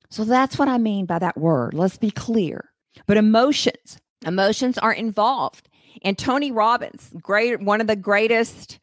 So 0.08 0.24
that's 0.24 0.58
what 0.58 0.68
I 0.68 0.78
mean 0.78 1.06
by 1.06 1.18
that 1.18 1.36
word. 1.36 1.74
Let's 1.74 1.98
be 1.98 2.10
clear. 2.10 2.70
But 3.06 3.16
emotions, 3.16 3.98
emotions 4.24 4.78
are 4.78 4.92
involved. 4.92 5.68
And 6.02 6.16
Tony 6.16 6.52
Robbins, 6.52 7.10
great 7.20 7.60
one 7.60 7.80
of 7.80 7.86
the 7.86 7.96
greatest 7.96 8.78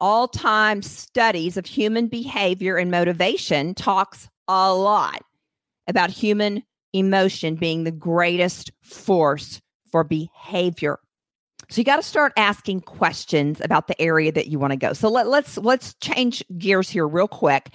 all-time 0.00 0.80
studies 0.80 1.56
of 1.56 1.66
human 1.66 2.06
behavior 2.06 2.76
and 2.76 2.90
motivation 2.90 3.74
talks 3.74 4.28
a 4.48 4.72
lot 4.72 5.22
about 5.86 6.10
human 6.10 6.62
emotion 6.92 7.56
being 7.56 7.84
the 7.84 7.90
greatest 7.90 8.70
force 8.82 9.60
for 9.90 10.04
behavior. 10.04 10.98
So 11.68 11.80
you 11.80 11.84
got 11.84 11.96
to 11.96 12.02
start 12.02 12.32
asking 12.36 12.80
questions 12.80 13.60
about 13.60 13.86
the 13.86 14.00
area 14.00 14.32
that 14.32 14.48
you 14.48 14.58
want 14.58 14.72
to 14.72 14.76
go. 14.76 14.92
So 14.92 15.08
let, 15.08 15.28
let's 15.28 15.56
let's 15.56 15.94
change 15.94 16.42
gears 16.58 16.90
here 16.90 17.06
real 17.06 17.28
quick. 17.28 17.70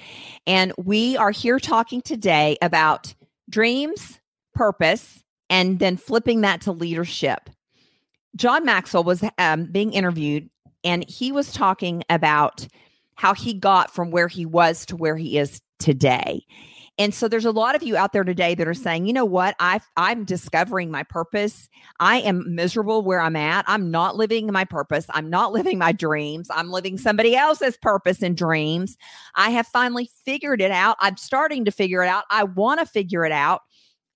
And 0.45 0.73
we 0.77 1.15
are 1.15 1.31
here 1.31 1.59
talking 1.59 2.01
today 2.01 2.57
about 2.61 3.13
dreams, 3.49 4.19
purpose, 4.53 5.23
and 5.49 5.79
then 5.79 5.95
flipping 5.95 6.41
that 6.41 6.61
to 6.61 6.71
leadership. 6.73 7.49
John 8.35 8.65
Maxwell 8.65 9.05
was 9.05 9.23
um, 9.37 9.67
being 9.71 9.93
interviewed, 9.93 10.49
and 10.83 11.07
he 11.07 11.31
was 11.31 11.53
talking 11.53 12.03
about 12.09 12.67
how 13.13 13.33
he 13.33 13.53
got 13.53 13.93
from 13.93 14.11
where 14.11 14.27
he 14.27 14.45
was 14.45 14.85
to 14.87 14.97
where 14.97 15.15
he 15.15 15.37
is 15.37 15.61
today. 15.79 16.45
And 16.97 17.13
so 17.13 17.27
there's 17.27 17.45
a 17.45 17.51
lot 17.51 17.75
of 17.75 17.83
you 17.83 17.97
out 17.97 18.13
there 18.13 18.23
today 18.23 18.55
that 18.55 18.67
are 18.67 18.73
saying, 18.73 19.05
you 19.05 19.11
know 19.11 19.25
what, 19.25 19.55
I 19.59 19.81
I'm 19.97 20.23
discovering 20.23 20.91
my 20.91 21.03
purpose. 21.03 21.67
I 21.99 22.21
am 22.21 22.55
miserable 22.55 23.01
where 23.01 23.19
I'm 23.19 23.35
at. 23.35 23.65
I'm 23.67 23.91
not 23.91 24.15
living 24.15 24.51
my 24.51 24.63
purpose. 24.63 25.05
I'm 25.09 25.29
not 25.29 25.51
living 25.51 25.77
my 25.77 25.91
dreams. 25.91 26.47
I'm 26.49 26.71
living 26.71 26.97
somebody 26.97 27.35
else's 27.35 27.75
purpose 27.77 28.21
and 28.21 28.37
dreams. 28.37 28.95
I 29.35 29.49
have 29.49 29.67
finally 29.67 30.09
figured 30.25 30.61
it 30.61 30.71
out. 30.71 30.95
I'm 31.01 31.17
starting 31.17 31.65
to 31.65 31.71
figure 31.71 32.01
it 32.01 32.07
out. 32.07 32.23
I 32.29 32.45
want 32.45 32.79
to 32.79 32.85
figure 32.85 33.25
it 33.25 33.33
out. 33.33 33.61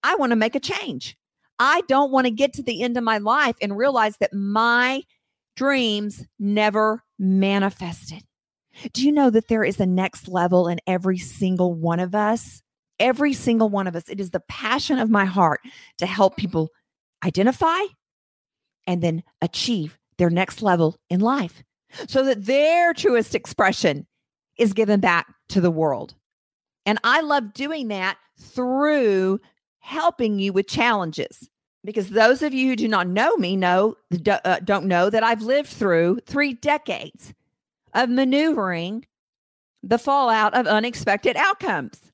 I 0.04 0.16
want 0.16 0.32
to 0.32 0.38
make 0.38 0.56
a 0.56 0.62
change. 0.62 1.18
I 1.60 1.82
don't 1.90 2.12
want 2.12 2.26
to 2.26 2.32
get 2.32 2.54
to 2.54 2.64
the 2.64 2.82
end 2.82 2.96
of 2.96 3.04
my 3.04 3.18
life 3.18 3.58
and 3.62 3.78
realize 3.78 4.16
that 4.18 4.34
my 4.34 5.04
dreams 5.58 6.24
never 6.40 7.04
manifested. 7.18 8.24
Do 8.94 9.06
you 9.06 9.12
know 9.12 9.30
that 9.30 9.50
there 9.50 9.66
is 9.66 9.82
a 9.82 9.86
next 9.86 10.30
level 10.30 10.70
in 10.70 10.80
every 10.88 11.18
single 11.18 11.74
one 11.74 12.00
of 12.00 12.16
us? 12.16 12.62
Every 13.00 13.34
single 13.34 13.70
one 13.70 13.88
of 13.88 13.96
us. 13.96 14.10
It 14.10 14.20
is 14.20 14.32
the 14.32 14.42
passion 14.42 15.00
of 15.00 15.10
my 15.10 15.26
heart 15.26 15.62
to 15.98 16.06
help 16.06 16.38
people 16.38 16.70
identify 17.24 17.80
and 18.88 19.02
then 19.02 19.24
achieve 19.42 19.98
their 20.18 20.30
next 20.30 20.62
level 20.62 21.00
in 21.10 21.20
life 21.20 21.64
so 22.08 22.24
that 22.24 22.46
their 22.46 22.94
truest 22.94 23.36
expression 23.36 24.06
is 24.58 24.74
given 24.74 25.00
back 25.00 25.34
to 25.50 25.62
the 25.62 25.72
world. 25.72 26.16
And 26.86 27.00
I 27.04 27.22
love 27.22 27.54
doing 27.54 27.88
that 27.90 28.18
through 28.40 29.40
helping 29.80 30.40
you 30.40 30.54
with 30.54 30.68
challenges. 30.68 31.50
Because 31.86 32.10
those 32.10 32.42
of 32.42 32.54
you 32.54 32.68
who 32.68 32.76
do 32.76 32.90
not 32.90 33.08
know 33.08 33.36
me 33.38 33.56
know 33.56 33.96
uh, 34.28 34.60
don't 34.64 34.86
know 34.86 35.10
that 35.10 35.24
I've 35.24 35.42
lived 35.42 35.70
through 35.70 36.20
3 36.26 36.54
decades 36.56 37.34
of 37.94 38.10
maneuvering 38.10 39.06
the 39.82 39.98
fallout 39.98 40.54
of 40.54 40.68
unexpected 40.68 41.38
outcomes. 41.38 42.09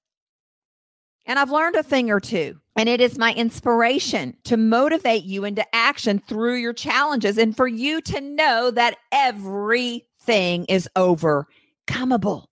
And 1.26 1.40
I've 1.40 1.52
learned 1.52 1.76
a 1.76 1.84
thing 1.84 2.12
or 2.12 2.20
two. 2.20 2.60
And 2.76 2.90
it 2.90 3.02
is 3.02 3.18
my 3.18 3.34
inspiration 3.34 4.36
to 4.44 4.58
motivate 4.58 5.24
you 5.24 5.46
into 5.46 5.66
action 5.74 6.20
through 6.20 6.56
your 6.56 6.74
challenges 6.74 7.38
and 7.38 7.56
for 7.56 7.68
you 7.68 8.02
to 8.02 8.22
know 8.22 8.70
that 8.72 8.98
everything 9.12 10.66
is 10.66 10.90
overcomable. 10.96 12.46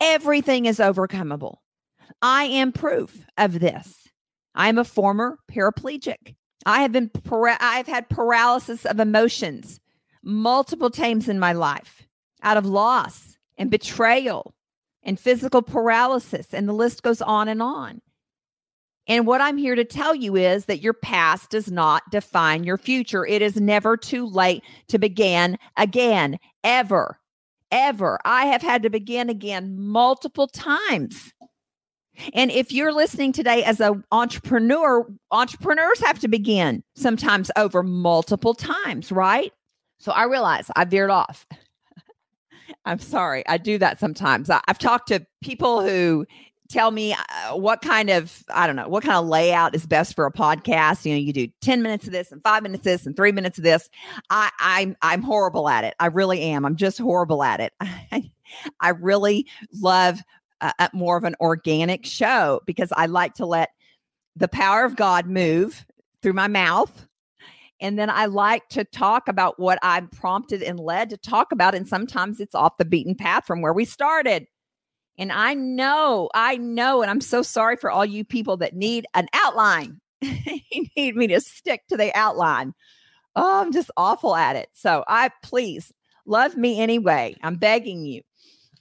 Everything 0.00 0.66
is 0.66 0.78
overcomable. 0.78 1.56
I 2.20 2.44
am 2.44 2.72
proof 2.72 3.24
of 3.38 3.60
this. 3.60 4.08
I 4.54 4.68
am 4.68 4.78
a 4.78 4.84
former 4.84 5.38
paraplegic. 5.50 6.34
I 6.66 6.82
have 6.82 6.92
been 6.92 7.08
para- 7.08 7.56
I've 7.58 7.86
had 7.86 8.08
paralysis 8.08 8.84
of 8.84 9.00
emotions 9.00 9.80
multiple 10.22 10.90
times 10.90 11.28
in 11.28 11.38
my 11.38 11.52
life 11.52 12.06
out 12.42 12.56
of 12.56 12.66
loss 12.66 13.36
and 13.56 13.70
betrayal 13.70 14.54
and 15.02 15.18
physical 15.18 15.62
paralysis, 15.62 16.52
and 16.52 16.68
the 16.68 16.72
list 16.72 17.02
goes 17.02 17.22
on 17.22 17.48
and 17.48 17.62
on. 17.62 18.00
And 19.08 19.26
what 19.26 19.40
I'm 19.40 19.56
here 19.56 19.74
to 19.74 19.84
tell 19.84 20.14
you 20.14 20.36
is 20.36 20.66
that 20.66 20.80
your 20.80 20.92
past 20.92 21.50
does 21.50 21.70
not 21.70 22.02
define 22.10 22.64
your 22.64 22.78
future. 22.78 23.26
It 23.26 23.42
is 23.42 23.56
never 23.56 23.96
too 23.96 24.26
late 24.26 24.62
to 24.88 24.98
begin 24.98 25.58
again, 25.76 26.38
ever, 26.62 27.18
ever. 27.72 28.20
I 28.24 28.46
have 28.46 28.62
had 28.62 28.82
to 28.84 28.90
begin 28.90 29.28
again 29.28 29.76
multiple 29.76 30.46
times. 30.46 31.32
And 32.34 32.50
if 32.50 32.70
you're 32.70 32.92
listening 32.92 33.32
today 33.32 33.64
as 33.64 33.80
an 33.80 34.04
entrepreneur, 34.12 35.06
entrepreneurs 35.30 35.98
have 36.00 36.20
to 36.20 36.28
begin 36.28 36.84
sometimes 36.94 37.50
over 37.56 37.82
multiple 37.82 38.54
times, 38.54 39.10
right? 39.10 39.52
So 39.98 40.12
I 40.12 40.24
realize 40.24 40.70
I 40.76 40.84
veered 40.84 41.10
off. 41.10 41.46
I'm 42.84 42.98
sorry. 42.98 43.46
I 43.46 43.58
do 43.58 43.78
that 43.78 44.00
sometimes. 44.00 44.50
I, 44.50 44.60
have 44.66 44.78
talked 44.78 45.08
to 45.08 45.24
people 45.40 45.82
who 45.82 46.26
tell 46.68 46.90
me 46.90 47.12
uh, 47.12 47.54
what 47.54 47.82
kind 47.82 48.08
of 48.10 48.42
I 48.52 48.66
don't 48.66 48.76
know 48.76 48.88
what 48.88 49.04
kind 49.04 49.16
of 49.16 49.26
layout 49.26 49.74
is 49.74 49.86
best 49.86 50.14
for 50.16 50.26
a 50.26 50.32
podcast. 50.32 51.04
You 51.04 51.12
know, 51.12 51.20
you 51.20 51.32
do 51.32 51.48
10 51.60 51.82
minutes 51.82 52.06
of 52.06 52.12
this 52.12 52.32
and 52.32 52.42
5 52.42 52.62
minutes 52.62 52.80
of 52.80 52.84
this 52.84 53.06
and 53.06 53.14
3 53.14 53.32
minutes 53.32 53.58
of 53.58 53.64
this. 53.64 53.88
I 54.30 54.50
I'm 54.58 54.96
I'm 55.02 55.22
horrible 55.22 55.68
at 55.68 55.84
it. 55.84 55.94
I 56.00 56.06
really 56.06 56.40
am. 56.40 56.64
I'm 56.64 56.76
just 56.76 56.98
horrible 56.98 57.42
at 57.42 57.60
it. 57.60 57.72
I, 57.80 58.30
I 58.80 58.90
really 58.90 59.46
love 59.80 60.20
a, 60.60 60.72
a 60.78 60.90
more 60.92 61.16
of 61.16 61.24
an 61.24 61.36
organic 61.40 62.04
show 62.06 62.60
because 62.66 62.92
I 62.96 63.06
like 63.06 63.34
to 63.34 63.46
let 63.46 63.70
the 64.34 64.48
power 64.48 64.84
of 64.84 64.96
God 64.96 65.26
move 65.26 65.84
through 66.22 66.32
my 66.32 66.48
mouth. 66.48 67.06
And 67.82 67.98
then 67.98 68.08
I 68.08 68.26
like 68.26 68.68
to 68.70 68.84
talk 68.84 69.26
about 69.26 69.58
what 69.58 69.80
I'm 69.82 70.06
prompted 70.06 70.62
and 70.62 70.78
led 70.78 71.10
to 71.10 71.16
talk 71.16 71.50
about. 71.50 71.74
And 71.74 71.86
sometimes 71.86 72.38
it's 72.38 72.54
off 72.54 72.78
the 72.78 72.84
beaten 72.84 73.16
path 73.16 73.44
from 73.44 73.60
where 73.60 73.72
we 73.72 73.84
started. 73.84 74.46
And 75.18 75.32
I 75.32 75.54
know, 75.54 76.30
I 76.32 76.56
know, 76.56 77.02
and 77.02 77.10
I'm 77.10 77.20
so 77.20 77.42
sorry 77.42 77.76
for 77.76 77.90
all 77.90 78.06
you 78.06 78.24
people 78.24 78.56
that 78.58 78.76
need 78.76 79.04
an 79.14 79.26
outline. 79.34 80.00
you 80.22 80.86
need 80.96 81.16
me 81.16 81.26
to 81.26 81.40
stick 81.40 81.82
to 81.88 81.96
the 81.96 82.16
outline. 82.16 82.72
Oh, 83.34 83.60
I'm 83.60 83.72
just 83.72 83.90
awful 83.96 84.36
at 84.36 84.54
it. 84.54 84.68
So 84.72 85.02
I 85.08 85.30
please 85.42 85.92
love 86.24 86.56
me 86.56 86.80
anyway. 86.80 87.36
I'm 87.42 87.56
begging 87.56 88.04
you. 88.04 88.22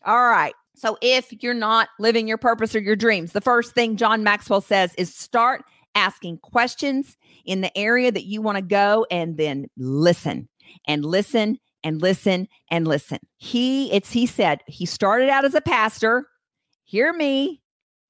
All 0.05 0.23
right. 0.23 0.53
So 0.75 0.97
if 1.01 1.33
you're 1.41 1.53
not 1.55 1.89
living 1.99 2.27
your 2.27 2.37
purpose 2.37 2.75
or 2.75 2.79
your 2.79 2.95
dreams, 2.95 3.31
the 3.31 3.41
first 3.41 3.73
thing 3.73 3.97
John 3.97 4.23
Maxwell 4.23 4.61
says 4.61 4.93
is 4.95 5.13
start 5.13 5.63
asking 5.95 6.37
questions 6.37 7.17
in 7.45 7.61
the 7.61 7.75
area 7.77 8.11
that 8.11 8.25
you 8.25 8.41
want 8.41 8.57
to 8.57 8.61
go 8.61 9.05
and 9.11 9.37
then 9.37 9.67
listen 9.77 10.47
and 10.87 11.05
listen 11.05 11.59
and 11.83 12.01
listen 12.01 12.47
and 12.69 12.87
listen. 12.87 13.19
He 13.37 13.91
it's 13.91 14.11
he 14.11 14.25
said 14.25 14.61
he 14.67 14.85
started 14.85 15.29
out 15.29 15.45
as 15.45 15.55
a 15.55 15.61
pastor. 15.61 16.27
Hear 16.83 17.13
me. 17.13 17.61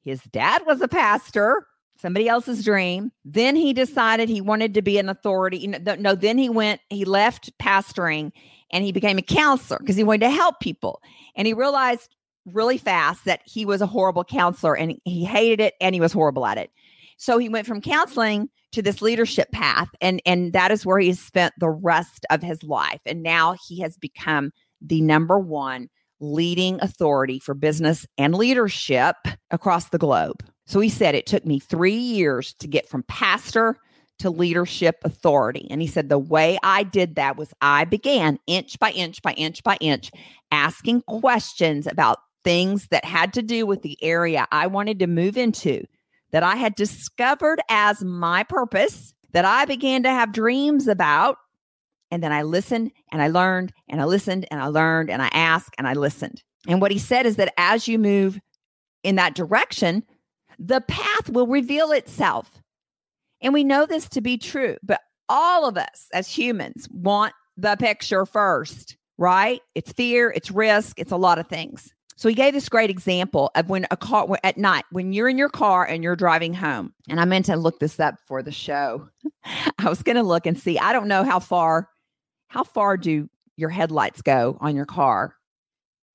His 0.03 0.21
dad 0.23 0.63
was 0.65 0.81
a 0.81 0.87
pastor 0.87 1.67
somebody 2.01 2.27
else's 2.27 2.65
dream. 2.65 3.11
Then 3.23 3.55
he 3.55 3.73
decided 3.73 4.27
he 4.27 4.41
wanted 4.41 4.73
to 4.73 4.81
be 4.81 4.97
an 4.97 5.07
authority. 5.07 5.67
No, 5.67 6.15
then 6.15 6.37
he 6.37 6.49
went, 6.49 6.81
he 6.89 7.05
left 7.05 7.57
pastoring 7.59 8.31
and 8.71 8.83
he 8.83 8.91
became 8.91 9.19
a 9.19 9.21
counselor 9.21 9.79
because 9.79 9.95
he 9.95 10.03
wanted 10.03 10.21
to 10.21 10.31
help 10.31 10.59
people. 10.59 11.01
And 11.35 11.45
he 11.45 11.53
realized 11.53 12.15
really 12.45 12.79
fast 12.79 13.25
that 13.25 13.41
he 13.45 13.65
was 13.65 13.81
a 13.81 13.85
horrible 13.85 14.23
counselor 14.23 14.75
and 14.75 14.99
he 15.05 15.23
hated 15.23 15.59
it 15.59 15.75
and 15.79 15.93
he 15.93 16.01
was 16.01 16.11
horrible 16.11 16.45
at 16.45 16.57
it. 16.57 16.71
So 17.17 17.37
he 17.37 17.49
went 17.49 17.67
from 17.67 17.81
counseling 17.81 18.49
to 18.71 18.81
this 18.81 19.01
leadership 19.01 19.51
path 19.51 19.89
and 19.99 20.21
and 20.25 20.53
that 20.53 20.71
is 20.71 20.85
where 20.85 20.99
he 20.99 21.09
has 21.09 21.19
spent 21.19 21.53
the 21.57 21.69
rest 21.69 22.25
of 22.29 22.41
his 22.41 22.63
life. 22.63 23.01
And 23.05 23.23
now 23.23 23.55
he 23.67 23.81
has 23.81 23.97
become 23.97 24.51
the 24.81 25.01
number 25.01 25.39
one 25.39 25.89
leading 26.19 26.79
authority 26.81 27.39
for 27.39 27.53
business 27.53 28.05
and 28.17 28.35
leadership 28.35 29.15
across 29.49 29.89
the 29.89 29.97
globe. 29.97 30.43
So 30.67 30.79
he 30.79 30.89
said 30.89 31.15
it 31.15 31.25
took 31.25 31.45
me 31.45 31.59
three 31.59 31.93
years 31.93 32.53
to 32.59 32.67
get 32.67 32.87
from 32.87 33.03
pastor 33.03 33.77
to 34.19 34.29
leadership 34.29 34.97
authority. 35.03 35.67
And 35.71 35.81
he 35.81 35.87
said 35.87 36.07
the 36.07 36.19
way 36.19 36.59
I 36.63 36.83
did 36.83 37.15
that 37.15 37.37
was 37.37 37.53
I 37.59 37.85
began 37.85 38.37
inch 38.45 38.77
by 38.79 38.91
inch 38.91 39.21
by 39.23 39.33
inch 39.33 39.63
by 39.63 39.77
inch 39.81 40.11
asking 40.51 41.01
questions 41.01 41.87
about 41.87 42.19
things 42.43 42.87
that 42.91 43.03
had 43.03 43.33
to 43.33 43.41
do 43.41 43.65
with 43.65 43.81
the 43.81 43.97
area 44.03 44.47
I 44.51 44.67
wanted 44.67 44.99
to 44.99 45.07
move 45.07 45.37
into 45.37 45.85
that 46.31 46.43
I 46.43 46.55
had 46.55 46.75
discovered 46.75 47.59
as 47.69 48.03
my 48.03 48.43
purpose, 48.43 49.13
that 49.31 49.45
I 49.45 49.65
began 49.65 50.03
to 50.03 50.09
have 50.09 50.31
dreams 50.31 50.87
about. 50.87 51.37
And 52.09 52.21
then 52.21 52.33
I 52.33 52.41
listened 52.41 52.91
and 53.11 53.21
I 53.21 53.29
learned 53.29 53.71
and 53.87 54.01
I 54.01 54.05
listened 54.05 54.45
and 54.51 54.61
I 54.61 54.67
learned 54.67 55.09
and 55.09 55.21
I 55.21 55.29
asked 55.31 55.75
and 55.77 55.87
I 55.87 55.93
listened. 55.93 56.43
And 56.67 56.81
what 56.81 56.91
he 56.91 56.99
said 56.99 57.25
is 57.25 57.37
that 57.37 57.53
as 57.57 57.87
you 57.87 57.97
move 57.97 58.39
in 59.03 59.15
that 59.15 59.33
direction, 59.33 60.03
the 60.59 60.81
path 60.81 61.29
will 61.29 61.47
reveal 61.47 61.91
itself. 61.91 62.61
And 63.41 63.53
we 63.53 63.63
know 63.63 63.85
this 63.85 64.07
to 64.09 64.21
be 64.21 64.37
true, 64.37 64.77
but 64.83 65.01
all 65.27 65.67
of 65.67 65.77
us 65.77 66.07
as 66.13 66.27
humans 66.27 66.87
want 66.91 67.33
the 67.57 67.75
picture 67.77 68.25
first, 68.25 68.97
right? 69.17 69.61
It's 69.73 69.91
fear, 69.93 70.29
it's 70.29 70.51
risk, 70.51 70.99
it's 70.99 71.11
a 71.11 71.17
lot 71.17 71.39
of 71.39 71.47
things. 71.47 71.93
So 72.15 72.29
he 72.29 72.35
gave 72.35 72.53
this 72.53 72.69
great 72.69 72.89
example 72.89 73.51
of 73.55 73.69
when 73.69 73.87
a 73.89 73.97
car 73.97 74.27
at 74.43 74.57
night, 74.57 74.85
when 74.91 75.11
you're 75.13 75.29
in 75.29 75.37
your 75.37 75.49
car 75.49 75.85
and 75.85 76.03
you're 76.03 76.15
driving 76.15 76.53
home. 76.53 76.93
And 77.09 77.19
I 77.19 77.25
meant 77.25 77.45
to 77.47 77.55
look 77.55 77.79
this 77.79 77.99
up 77.99 78.15
for 78.25 78.43
the 78.43 78.51
show. 78.51 79.09
I 79.79 79.89
was 79.89 80.03
going 80.03 80.17
to 80.17 80.23
look 80.23 80.45
and 80.45 80.57
see. 80.57 80.77
I 80.77 80.93
don't 80.93 81.07
know 81.07 81.23
how 81.23 81.39
far, 81.39 81.89
how 82.47 82.63
far 82.63 82.97
do 82.97 83.29
your 83.55 83.69
headlights 83.69 84.21
go 84.21 84.57
on 84.61 84.75
your 84.75 84.85
car? 84.85 85.35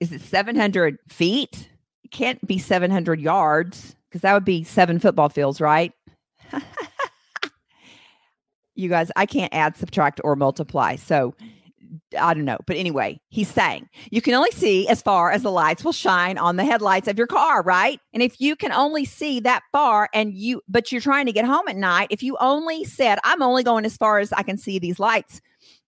Is 0.00 0.12
it 0.12 0.20
700 0.20 0.98
feet? 1.08 1.68
It 2.04 2.10
can't 2.10 2.44
be 2.46 2.58
700 2.58 3.20
yards 3.20 3.96
because 4.08 4.20
that 4.22 4.34
would 4.34 4.44
be 4.44 4.62
seven 4.62 4.98
football 4.98 5.28
fields, 5.28 5.60
right? 5.60 5.92
you 8.74 8.88
guys, 8.88 9.10
I 9.16 9.26
can't 9.26 9.52
add, 9.52 9.76
subtract, 9.76 10.20
or 10.22 10.36
multiply. 10.36 10.96
So 10.96 11.34
I 12.18 12.34
don't 12.34 12.44
know. 12.44 12.58
But 12.66 12.76
anyway, 12.76 13.20
he's 13.28 13.48
saying 13.48 13.88
you 14.10 14.20
can 14.20 14.34
only 14.34 14.50
see 14.50 14.88
as 14.88 15.02
far 15.02 15.30
as 15.30 15.42
the 15.42 15.50
lights 15.50 15.84
will 15.84 15.92
shine 15.92 16.38
on 16.38 16.56
the 16.56 16.64
headlights 16.64 17.08
of 17.08 17.18
your 17.18 17.26
car, 17.26 17.62
right? 17.62 18.00
And 18.12 18.22
if 18.22 18.40
you 18.40 18.56
can 18.56 18.72
only 18.72 19.04
see 19.04 19.40
that 19.40 19.62
far 19.72 20.08
and 20.12 20.34
you, 20.34 20.62
but 20.68 20.92
you're 20.92 21.00
trying 21.00 21.26
to 21.26 21.32
get 21.32 21.44
home 21.44 21.68
at 21.68 21.76
night, 21.76 22.08
if 22.10 22.22
you 22.22 22.36
only 22.40 22.84
said, 22.84 23.18
I'm 23.24 23.42
only 23.42 23.62
going 23.62 23.84
as 23.84 23.96
far 23.96 24.18
as 24.18 24.32
I 24.32 24.42
can 24.42 24.58
see 24.58 24.78
these 24.78 24.98
lights 24.98 25.40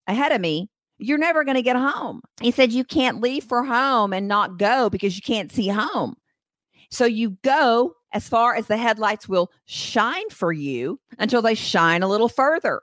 ahead 0.07 0.33
of 0.33 0.41
me, 0.41 0.69
you're 0.99 1.19
never 1.19 1.45
going 1.45 1.57
to 1.57 1.63
get 1.63 1.77
home. 1.77 2.23
He 2.41 2.51
said 2.51 2.73
you 2.73 2.85
can't 2.85 3.21
leave 3.21 3.45
for 3.45 3.63
home 3.63 4.13
and 4.13 4.27
not 4.27 4.59
go 4.59 4.91
because 4.91 5.17
you 5.17 5.23
can't 5.23 5.53
see 5.53 5.69
home. 5.69 6.17
So 6.91 7.05
you 7.05 7.37
go 7.43 7.95
as 8.13 8.29
far 8.29 8.55
as 8.55 8.67
the 8.67 8.77
headlights 8.77 9.29
will 9.29 9.51
shine 9.67 10.29
for 10.31 10.53
you 10.53 10.99
until 11.19 11.43
they 11.43 11.55
shine 11.55 12.03
a 12.03 12.09
little 12.09 12.29
further. 12.29 12.83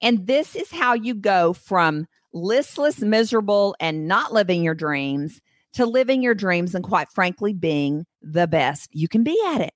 And 0.00 0.26
this 0.26 0.56
is 0.56 0.70
how 0.70 0.94
you 0.94 1.14
go 1.14 1.52
from 1.52 2.06
listless, 2.32 3.00
miserable, 3.00 3.76
and 3.80 4.08
not 4.08 4.32
living 4.32 4.62
your 4.62 4.74
dreams 4.74 5.40
to 5.74 5.86
living 5.86 6.22
your 6.22 6.34
dreams 6.34 6.74
and, 6.74 6.84
quite 6.84 7.10
frankly, 7.10 7.52
being 7.52 8.04
the 8.20 8.46
best 8.46 8.90
you 8.92 9.08
can 9.08 9.22
be 9.22 9.40
at 9.46 9.60
it. 9.60 9.72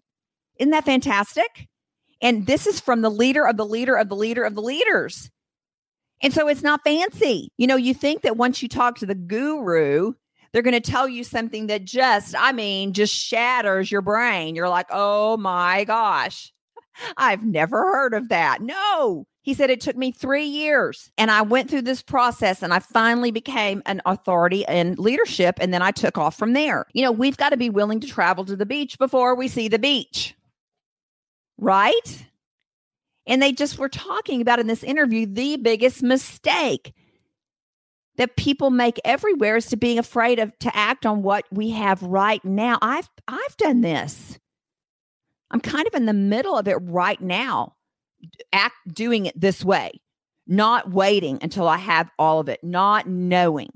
Isn't 0.59 0.71
that 0.71 0.85
fantastic? 0.85 1.69
And 2.21 2.47
this 2.47 2.67
is 2.67 2.81
from 2.81 3.03
the 3.03 3.11
leader 3.11 3.47
of 3.47 3.57
the 3.57 3.67
leader 3.67 3.97
of 3.97 4.09
the 4.09 4.17
leader 4.17 4.45
of 4.45 4.55
the 4.55 4.63
leaders. 4.63 5.31
And 6.23 6.33
so 6.33 6.49
it's 6.49 6.63
not 6.63 6.83
fancy. 6.83 7.51
You 7.59 7.67
know, 7.67 7.77
you 7.77 7.93
think 7.93 8.23
that 8.23 8.39
once 8.39 8.63
you 8.63 8.69
talk 8.69 8.99
to 8.99 9.07
the 9.07 9.15
guru, 9.15 10.15
they're 10.53 10.63
going 10.63 10.73
to 10.73 10.81
tell 10.81 11.07
you 11.07 11.25
something 11.25 11.67
that 11.67 11.85
just, 11.85 12.35
I 12.39 12.53
mean, 12.53 12.95
just 12.95 13.15
shatters 13.15 13.91
your 13.91 14.01
brain. 14.01 14.55
You're 14.57 14.71
like, 14.71 14.87
oh 14.91 15.37
my 15.37 15.85
gosh, 15.85 16.53
I've 17.19 17.45
never 17.45 17.77
heard 17.77 18.15
of 18.15 18.31
that. 18.31 18.63
No. 18.63 19.27
He 19.47 19.55
said 19.55 19.71
it 19.71 19.81
took 19.81 19.95
me 19.97 20.11
three 20.11 20.45
years 20.45 21.13
and 21.17 21.31
I 21.31 21.43
went 21.43 21.71
through 21.71 21.83
this 21.83 22.03
process 22.03 22.65
and 22.65 22.75
I 22.75 22.81
finally 22.81 23.31
became 23.31 23.81
an 23.87 24.03
authority 24.05 24.65
in 24.69 24.97
leadership. 24.97 25.59
And 25.61 25.73
then 25.73 25.83
I 25.83 25.93
took 25.93 26.19
off 26.19 26.37
from 26.37 26.53
there. 26.53 26.87
You 26.95 27.03
know, 27.05 27.13
we've 27.13 27.37
got 27.37 27.51
to 27.51 27.57
be 27.57 27.71
willing 27.71 28.01
to 28.01 28.09
travel 28.09 28.45
to 28.45 28.57
the 28.57 28.67
beach 28.67 28.99
before 28.99 29.37
we 29.37 29.47
see 29.47 29.69
the 29.69 29.79
beach. 29.79 30.35
Right? 31.59 32.27
And 33.29 33.41
they 33.41 33.53
just 33.53 33.79
were 33.79 33.89
talking 33.89 34.41
about 34.41 34.59
in 34.59 34.67
this 34.67 34.83
interview 34.83 35.27
the 35.27 35.59
biggest 35.59 36.03
mistake 36.03 36.93
that 38.17 38.35
people 38.35 38.71
make 38.71 38.99
everywhere 39.05 39.59
is 39.59 39.67
to 39.67 39.77
being 39.77 40.01
afraid 40.01 40.41
of 40.41 40.59
to 40.59 40.77
act 40.77 41.07
on 41.07 41.23
what 41.23 41.45
we 41.53 41.71
have 41.71 42.03
right 42.03 42.45
now. 42.45 42.79
I've 42.83 43.09
I've 43.29 43.57
done 43.59 43.83
this. 43.83 44.41
I'm 45.53 45.61
kind 45.61 45.87
of 45.87 45.95
in 45.95 46.07
the 46.07 46.13
middle 46.13 46.59
of 46.59 46.67
it 46.67 46.79
right 46.81 47.21
now. 47.21 47.76
Act 48.53 48.77
doing 48.93 49.27
it 49.27 49.41
this 49.41 49.65
way, 49.65 50.01
not 50.47 50.91
waiting 50.93 51.39
until 51.43 51.69
I 51.69 51.77
have 51.79 52.11
all 52.19 52.41
of 52.41 52.49
it, 52.49 52.63
not 52.63 53.07
knowing. 53.07 53.71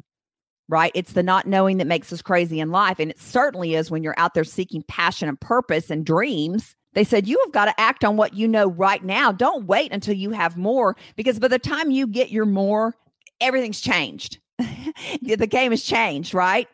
Right? 0.68 0.92
It's 0.94 1.14
the 1.14 1.22
not 1.24 1.46
knowing 1.46 1.78
that 1.78 1.88
makes 1.88 2.12
us 2.12 2.22
crazy 2.22 2.60
in 2.60 2.70
life. 2.70 3.00
And 3.00 3.10
it 3.10 3.18
certainly 3.18 3.74
is 3.74 3.90
when 3.90 4.04
you're 4.04 4.18
out 4.18 4.34
there 4.34 4.44
seeking 4.44 4.84
passion 4.86 5.28
and 5.28 5.40
purpose 5.40 5.90
and 5.90 6.06
dreams. 6.06 6.76
They 6.92 7.02
said, 7.02 7.26
You 7.26 7.40
have 7.44 7.52
got 7.52 7.64
to 7.64 7.80
act 7.80 8.04
on 8.04 8.16
what 8.16 8.34
you 8.34 8.46
know 8.46 8.68
right 8.68 9.02
now. 9.02 9.32
Don't 9.32 9.66
wait 9.66 9.92
until 9.92 10.14
you 10.14 10.30
have 10.30 10.56
more, 10.56 10.96
because 11.16 11.40
by 11.40 11.48
the 11.48 11.58
time 11.58 11.90
you 11.90 12.06
get 12.06 12.30
your 12.30 12.46
more, 12.46 12.94
everything's 13.40 13.80
changed. 13.80 14.38
the 15.22 15.46
game 15.48 15.72
has 15.72 15.82
changed, 15.82 16.34
right? 16.34 16.68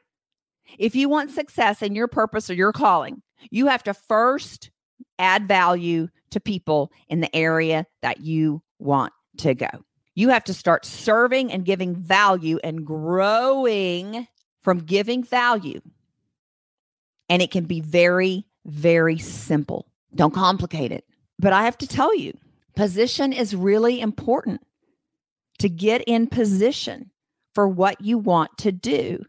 If 0.78 0.94
you 0.94 1.08
want 1.08 1.30
success 1.30 1.82
in 1.82 1.94
your 1.94 2.08
purpose 2.08 2.50
or 2.50 2.54
your 2.54 2.72
calling, 2.72 3.22
you 3.50 3.66
have 3.66 3.82
to 3.84 3.94
first 3.94 4.70
add 5.18 5.48
value 5.48 6.08
to 6.36 6.40
people 6.40 6.92
in 7.08 7.20
the 7.20 7.34
area 7.34 7.86
that 8.02 8.20
you 8.20 8.62
want 8.78 9.14
to 9.38 9.54
go. 9.54 9.70
You 10.14 10.28
have 10.28 10.44
to 10.44 10.54
start 10.54 10.84
serving 10.84 11.50
and 11.50 11.64
giving 11.64 11.96
value 11.96 12.58
and 12.62 12.84
growing 12.86 14.28
from 14.62 14.80
giving 14.80 15.24
value. 15.24 15.80
And 17.30 17.40
it 17.40 17.50
can 17.50 17.64
be 17.64 17.80
very, 17.80 18.46
very 18.66 19.16
simple. 19.16 19.86
Don't 20.14 20.34
complicate 20.34 20.92
it. 20.92 21.06
But 21.38 21.54
I 21.54 21.64
have 21.64 21.78
to 21.78 21.86
tell 21.86 22.14
you, 22.14 22.36
position 22.74 23.32
is 23.32 23.56
really 23.56 23.98
important 24.00 24.60
to 25.58 25.70
get 25.70 26.02
in 26.02 26.26
position 26.26 27.10
for 27.54 27.66
what 27.66 28.02
you 28.02 28.18
want 28.18 28.50
to 28.58 28.72
do. 28.72 29.24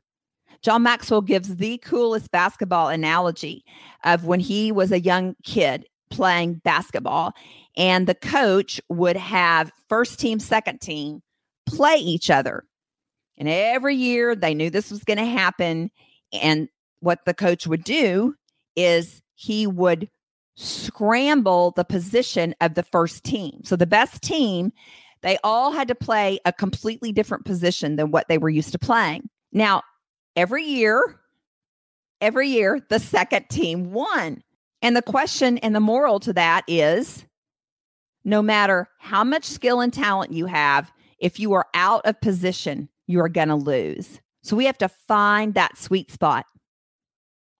John 0.61 0.83
Maxwell 0.83 1.21
gives 1.21 1.55
the 1.55 1.77
coolest 1.77 2.31
basketball 2.31 2.89
analogy 2.89 3.63
of 4.03 4.25
when 4.25 4.41
he 4.41 4.73
was 4.73 4.91
a 4.91 4.99
young 4.99 5.37
kid 5.45 5.85
playing 6.09 6.55
basketball, 6.63 7.33
and 7.75 8.07
the 8.07 8.15
coach 8.15 8.81
would 8.89 9.17
have 9.17 9.71
first 9.89 10.19
team, 10.19 10.39
second 10.39 10.81
team 10.81 11.21
play 11.65 11.97
each 11.97 12.29
other. 12.29 12.63
And 13.37 13.47
every 13.47 13.95
year 13.95 14.35
they 14.35 14.53
knew 14.53 14.69
this 14.69 14.89
was 14.89 15.03
going 15.03 15.17
to 15.17 15.25
happen. 15.25 15.91
And 16.33 16.69
what 17.01 17.19
the 17.25 17.33
coach 17.33 17.67
would 17.67 17.83
do 17.83 18.35
is 18.75 19.21
he 19.35 19.67
would 19.67 20.09
scramble 20.55 21.71
the 21.71 21.85
position 21.85 22.55
of 22.61 22.73
the 22.73 22.83
first 22.83 23.23
team. 23.23 23.61
So 23.63 23.75
the 23.75 23.85
best 23.85 24.23
team, 24.23 24.71
they 25.21 25.37
all 25.43 25.71
had 25.71 25.87
to 25.89 25.95
play 25.95 26.39
a 26.45 26.53
completely 26.53 27.11
different 27.11 27.45
position 27.45 27.95
than 27.95 28.09
what 28.09 28.27
they 28.27 28.39
were 28.39 28.49
used 28.49 28.71
to 28.71 28.79
playing. 28.79 29.29
Now, 29.51 29.83
every 30.35 30.63
year, 30.63 31.19
every 32.21 32.49
year, 32.49 32.79
the 32.89 32.99
second 32.99 33.49
team 33.49 33.91
won. 33.91 34.41
And 34.87 34.95
the 34.95 35.01
question 35.01 35.57
and 35.57 35.75
the 35.75 35.81
moral 35.81 36.17
to 36.21 36.31
that 36.31 36.63
is 36.65 37.25
no 38.23 38.41
matter 38.41 38.87
how 38.99 39.21
much 39.25 39.43
skill 39.43 39.81
and 39.81 39.91
talent 39.91 40.31
you 40.31 40.45
have, 40.45 40.93
if 41.19 41.41
you 41.41 41.51
are 41.51 41.65
out 41.73 42.05
of 42.05 42.21
position, 42.21 42.87
you 43.05 43.19
are 43.19 43.27
going 43.27 43.49
to 43.49 43.55
lose. 43.55 44.21
So 44.43 44.55
we 44.55 44.63
have 44.63 44.77
to 44.77 44.87
find 44.87 45.55
that 45.55 45.77
sweet 45.77 46.09
spot. 46.09 46.45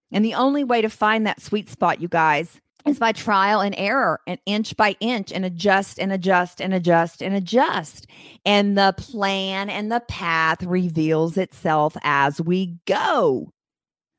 And 0.10 0.24
the 0.24 0.36
only 0.36 0.64
way 0.64 0.82
to 0.82 0.90
find 0.90 1.28
that 1.28 1.42
sweet 1.42 1.70
spot, 1.70 2.00
you 2.00 2.08
guys, 2.08 2.62
is 2.86 2.98
by 2.98 3.12
trial 3.12 3.60
and 3.60 3.76
error 3.78 4.22
and 4.26 4.40
inch 4.46 4.78
by 4.78 4.96
inch 5.02 5.34
and 5.34 5.44
adjust 5.44 6.00
and 6.00 6.14
adjust 6.14 6.62
and 6.62 6.74
adjust 6.74 7.22
and 7.22 7.36
adjust. 7.36 8.08
And 8.46 8.78
the 8.78 8.96
plan 8.98 9.70
and 9.70 9.92
the 9.92 10.02
path 10.08 10.64
reveals 10.64 11.36
itself 11.36 11.98
as 12.04 12.40
we 12.40 12.78
go. 12.86 13.52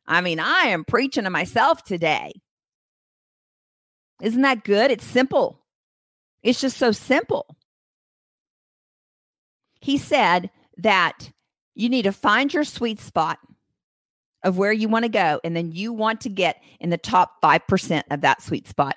I 0.07 0.21
mean, 0.21 0.41
I 0.41 0.65
am 0.65 0.85
preaching 0.85 1.25
to 1.25 1.31
myself 1.31 1.83
today. 1.85 2.33
Isn't 4.23 4.43
that 4.43 4.65
good? 4.65 4.91
It's 4.91 5.05
simple. 5.05 5.61
It's 6.43 6.61
just 6.61 6.77
so 6.77 6.93
simple. 6.93 7.57
He 9.81 9.99
said 9.99 10.51
that 10.79 11.31
you 11.75 11.89
need 11.89 12.03
to 12.03 12.13
find 12.13 12.53
your 12.53 12.65
sweet 12.65 13.01
spot 13.01 13.39
of 14.43 14.59
where 14.59 14.73
you 14.73 14.89
want 14.89 15.05
to 15.05 15.09
go. 15.09 15.41
And 15.45 15.57
then 15.57 15.73
you 15.73 15.93
want 15.93 16.21
to 16.23 16.29
get 16.29 16.63
in 16.81 16.91
the 16.91 16.99
top 16.99 17.41
5% 17.43 18.03
of 18.11 18.21
that 18.21 18.43
sweet 18.43 18.67
spot. 18.67 18.97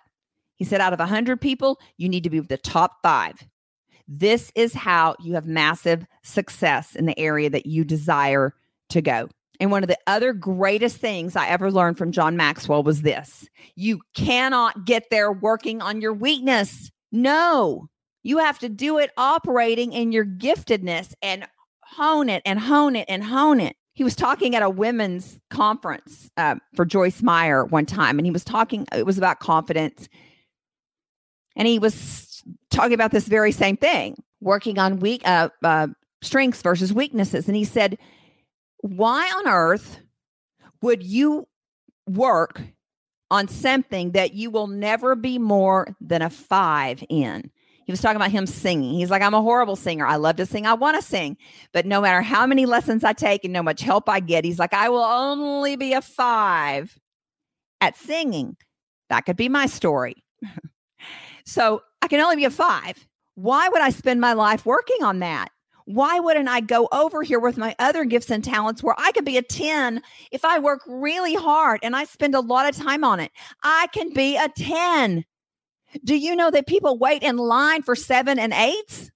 He 0.55 0.65
said, 0.65 0.81
out 0.81 0.93
of 0.93 0.99
100 0.99 1.41
people, 1.41 1.79
you 1.97 2.07
need 2.07 2.23
to 2.23 2.29
be 2.29 2.39
with 2.39 2.49
the 2.49 2.57
top 2.57 2.97
five. 3.01 3.35
This 4.07 4.51
is 4.55 4.73
how 4.73 5.15
you 5.19 5.33
have 5.33 5.47
massive 5.47 6.05
success 6.23 6.95
in 6.95 7.05
the 7.05 7.17
area 7.17 7.49
that 7.49 7.65
you 7.65 7.83
desire 7.83 8.53
to 8.89 9.01
go. 9.01 9.29
And 9.61 9.71
one 9.71 9.83
of 9.83 9.87
the 9.87 9.97
other 10.07 10.33
greatest 10.33 10.97
things 10.97 11.37
I 11.37 11.47
ever 11.47 11.71
learned 11.71 11.97
from 11.97 12.11
John 12.11 12.35
Maxwell 12.35 12.83
was 12.83 13.03
this 13.03 13.47
you 13.75 14.01
cannot 14.13 14.85
get 14.85 15.05
there 15.09 15.31
working 15.31 15.81
on 15.81 16.01
your 16.01 16.13
weakness. 16.13 16.91
No, 17.13 17.87
you 18.23 18.39
have 18.39 18.59
to 18.59 18.69
do 18.69 18.97
it 18.97 19.11
operating 19.15 19.93
in 19.93 20.11
your 20.11 20.25
giftedness 20.25 21.13
and 21.21 21.47
hone 21.83 22.27
it 22.27 22.41
and 22.45 22.59
hone 22.59 22.95
it 22.95 23.05
and 23.07 23.23
hone 23.23 23.61
it 23.61 23.75
he 23.93 24.03
was 24.03 24.15
talking 24.15 24.55
at 24.55 24.63
a 24.63 24.69
women's 24.69 25.39
conference 25.49 26.29
uh, 26.37 26.55
for 26.75 26.85
Joyce 26.85 27.21
Meyer 27.21 27.65
one 27.65 27.85
time, 27.85 28.17
and 28.17 28.25
he 28.25 28.31
was 28.31 28.43
talking, 28.43 28.87
it 28.93 29.05
was 29.05 29.17
about 29.17 29.39
confidence. 29.39 30.07
And 31.55 31.67
he 31.67 31.77
was 31.77 32.41
talking 32.69 32.93
about 32.93 33.11
this 33.11 33.27
very 33.27 33.51
same 33.51 33.75
thing, 33.75 34.15
working 34.39 34.79
on 34.79 34.99
weak 34.99 35.21
uh, 35.27 35.49
uh, 35.63 35.87
strengths 36.21 36.61
versus 36.61 36.93
weaknesses. 36.93 37.47
And 37.47 37.57
he 37.57 37.65
said, 37.65 37.97
Why 38.81 39.31
on 39.37 39.47
earth 39.47 39.99
would 40.81 41.03
you 41.03 41.47
work 42.07 42.61
on 43.29 43.47
something 43.47 44.11
that 44.11 44.33
you 44.33 44.51
will 44.51 44.67
never 44.67 45.15
be 45.15 45.39
more 45.39 45.95
than 46.01 46.21
a 46.21 46.29
five 46.29 47.03
in? 47.09 47.51
He 47.85 47.91
was 47.91 48.01
talking 48.01 48.15
about 48.15 48.31
him 48.31 48.45
singing. 48.45 48.93
He's 48.93 49.09
like, 49.09 49.21
I'm 49.21 49.33
a 49.33 49.41
horrible 49.41 49.75
singer. 49.75 50.05
I 50.05 50.15
love 50.15 50.37
to 50.37 50.45
sing. 50.45 50.65
I 50.65 50.73
want 50.73 50.95
to 50.95 51.01
sing. 51.01 51.37
But 51.73 51.85
no 51.85 52.01
matter 52.01 52.21
how 52.21 52.45
many 52.45 52.65
lessons 52.65 53.03
I 53.03 53.13
take 53.13 53.43
and 53.43 53.53
no 53.53 53.63
much 53.63 53.81
help 53.81 54.07
I 54.07 54.19
get, 54.19 54.45
he's 54.45 54.59
like, 54.59 54.73
I 54.73 54.89
will 54.89 55.03
only 55.03 55.75
be 55.75 55.93
a 55.93 56.01
five 56.01 56.97
at 57.81 57.97
singing. 57.97 58.55
That 59.09 59.25
could 59.25 59.35
be 59.35 59.49
my 59.49 59.65
story. 59.65 60.23
so 61.45 61.81
I 62.01 62.07
can 62.07 62.19
only 62.19 62.37
be 62.37 62.45
a 62.45 62.49
five. 62.49 63.05
Why 63.35 63.67
would 63.67 63.81
I 63.81 63.89
spend 63.89 64.21
my 64.21 64.33
life 64.33 64.65
working 64.65 65.03
on 65.03 65.19
that? 65.19 65.49
Why 65.93 66.19
wouldn't 66.19 66.47
I 66.47 66.61
go 66.61 66.87
over 66.91 67.23
here 67.23 67.39
with 67.39 67.57
my 67.57 67.75
other 67.79 68.05
gifts 68.05 68.29
and 68.29 68.43
talents 68.43 68.81
where 68.81 68.95
I 68.97 69.11
could 69.11 69.25
be 69.25 69.37
a 69.37 69.41
10 69.41 70.01
if 70.31 70.45
I 70.45 70.59
work 70.59 70.81
really 70.87 71.35
hard 71.35 71.79
and 71.83 71.95
I 71.95 72.05
spend 72.05 72.35
a 72.35 72.39
lot 72.39 72.69
of 72.69 72.75
time 72.75 73.03
on 73.03 73.19
it? 73.19 73.31
I 73.63 73.87
can 73.93 74.13
be 74.13 74.37
a 74.37 74.49
10. 74.49 75.25
Do 76.03 76.15
you 76.15 76.35
know 76.35 76.51
that 76.51 76.67
people 76.67 76.97
wait 76.97 77.23
in 77.23 77.37
line 77.37 77.81
for 77.81 77.95
seven 77.95 78.39
and 78.39 78.53
eights? 78.53 79.11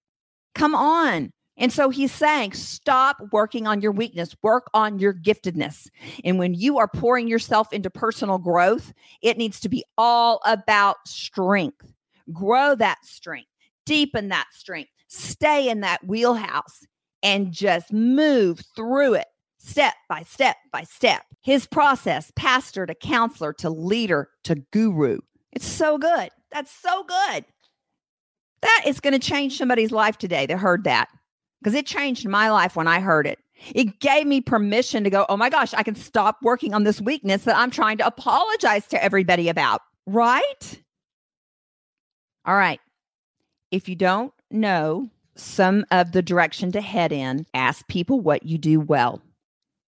Come 0.54 0.76
on. 0.76 1.32
And 1.58 1.72
so 1.72 1.90
he's 1.90 2.12
saying, 2.12 2.54
stop 2.54 3.18
working 3.32 3.66
on 3.66 3.82
your 3.82 3.94
weakness, 3.94 4.36
work 4.42 4.68
on 4.74 5.00
your 5.00 5.14
giftedness. 5.14 5.88
And 6.26 6.38
when 6.38 6.54
you 6.54 6.78
are 6.80 6.88
pouring 6.88 7.30
yourself 7.30 7.72
into 7.72 7.90
personal 7.90 8.38
growth, 8.38 8.94
it 9.22 9.38
needs 9.38 9.62
to 9.62 9.70
be 9.70 9.86
all 9.98 10.42
about 10.46 10.98
strength. 11.08 11.94
Grow 12.34 12.76
that 12.76 13.06
strength, 13.06 13.50
deepen 13.86 14.30
that 14.30 14.48
strength, 14.52 14.90
stay 15.08 15.70
in 15.70 15.82
that 15.82 16.06
wheelhouse, 16.06 16.86
and 17.24 17.52
just 17.52 17.92
move 17.92 18.62
through 18.76 19.16
it 19.16 19.28
step 19.66 19.96
by 20.08 20.22
step 20.24 20.56
by 20.72 20.84
step. 20.84 21.24
His 21.42 21.66
process, 21.68 22.32
pastor 22.36 22.86
to 22.86 22.96
counselor 22.96 23.54
to 23.54 23.70
leader 23.70 24.30
to 24.44 24.56
guru. 24.72 25.20
It's 25.52 25.66
so 25.66 25.98
good. 25.98 26.30
That's 26.52 26.72
so 26.72 27.04
good. 27.04 27.46
That 28.62 28.84
is 28.88 29.00
going 29.00 29.14
to 29.14 29.20
change 29.20 29.58
somebody's 29.58 29.92
life 29.92 30.18
today 30.18 30.46
that 30.46 30.58
heard 30.58 30.84
that 30.86 31.10
because 31.62 31.76
it 31.76 31.86
changed 31.86 32.28
my 32.28 32.50
life 32.50 32.76
when 32.76 32.88
I 32.88 33.00
heard 33.00 33.28
it. 33.28 33.40
It 33.74 34.00
gave 34.00 34.28
me 34.28 34.42
permission 34.42 35.04
to 35.04 35.10
go, 35.10 35.26
oh 35.30 35.38
my 35.38 35.50
gosh, 35.50 35.74
I 35.74 35.84
can 35.84 35.96
stop 35.96 36.38
working 36.42 36.74
on 36.74 36.84
this 36.84 37.00
weakness 37.00 37.44
that 37.44 37.56
I'm 37.56 37.72
trying 37.72 37.98
to 37.98 38.08
apologize 38.08 38.86
to 38.88 39.04
everybody 39.04 39.50
about. 39.50 39.82
Right? 40.06 40.82
All 42.46 42.56
right. 42.56 42.80
If 43.72 43.90
you 43.90 43.96
don't 43.96 44.34
know 44.52 45.10
some 45.36 45.86
of 45.92 46.12
the 46.12 46.22
direction 46.22 46.72
to 46.72 46.82
head 46.82 47.12
in, 47.12 47.46
ask 47.54 47.88
people 47.88 48.22
what 48.22 48.44
you 48.46 48.58
do 48.58 48.80
well. 48.80 49.22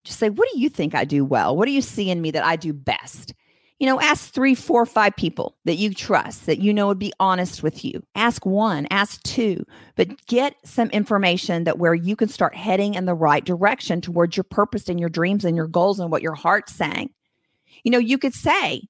Just 0.03 0.19
say, 0.19 0.29
what 0.29 0.47
do 0.53 0.59
you 0.59 0.69
think 0.69 0.95
I 0.95 1.05
do 1.05 1.25
well? 1.25 1.55
What 1.55 1.65
do 1.65 1.71
you 1.71 1.81
see 1.81 2.09
in 2.09 2.21
me 2.21 2.31
that 2.31 2.45
I 2.45 2.55
do 2.55 2.73
best? 2.73 3.33
You 3.79 3.85
know, 3.85 3.99
ask 3.99 4.33
three, 4.33 4.55
four, 4.55 4.85
five 4.87 5.15
people 5.15 5.55
that 5.65 5.75
you 5.75 5.93
trust, 5.93 6.47
that 6.47 6.59
you 6.59 6.73
know 6.73 6.87
would 6.87 6.97
be 6.97 7.13
honest 7.19 7.61
with 7.61 7.85
you. 7.85 8.01
Ask 8.15 8.45
one, 8.45 8.87
ask 8.89 9.21
two, 9.21 9.65
but 9.95 10.25
get 10.25 10.55
some 10.63 10.89
information 10.89 11.65
that 11.65 11.77
where 11.77 11.93
you 11.93 12.15
can 12.15 12.27
start 12.27 12.55
heading 12.55 12.95
in 12.95 13.05
the 13.05 13.13
right 13.13 13.45
direction 13.45 14.01
towards 14.01 14.35
your 14.35 14.45
purpose 14.45 14.89
and 14.89 14.99
your 14.99 15.09
dreams 15.09 15.45
and 15.45 15.55
your 15.55 15.67
goals 15.67 15.99
and 15.99 16.11
what 16.11 16.23
your 16.23 16.33
heart's 16.33 16.73
saying. 16.73 17.11
You 17.83 17.91
know, 17.91 17.99
you 17.99 18.17
could 18.17 18.33
say, 18.33 18.81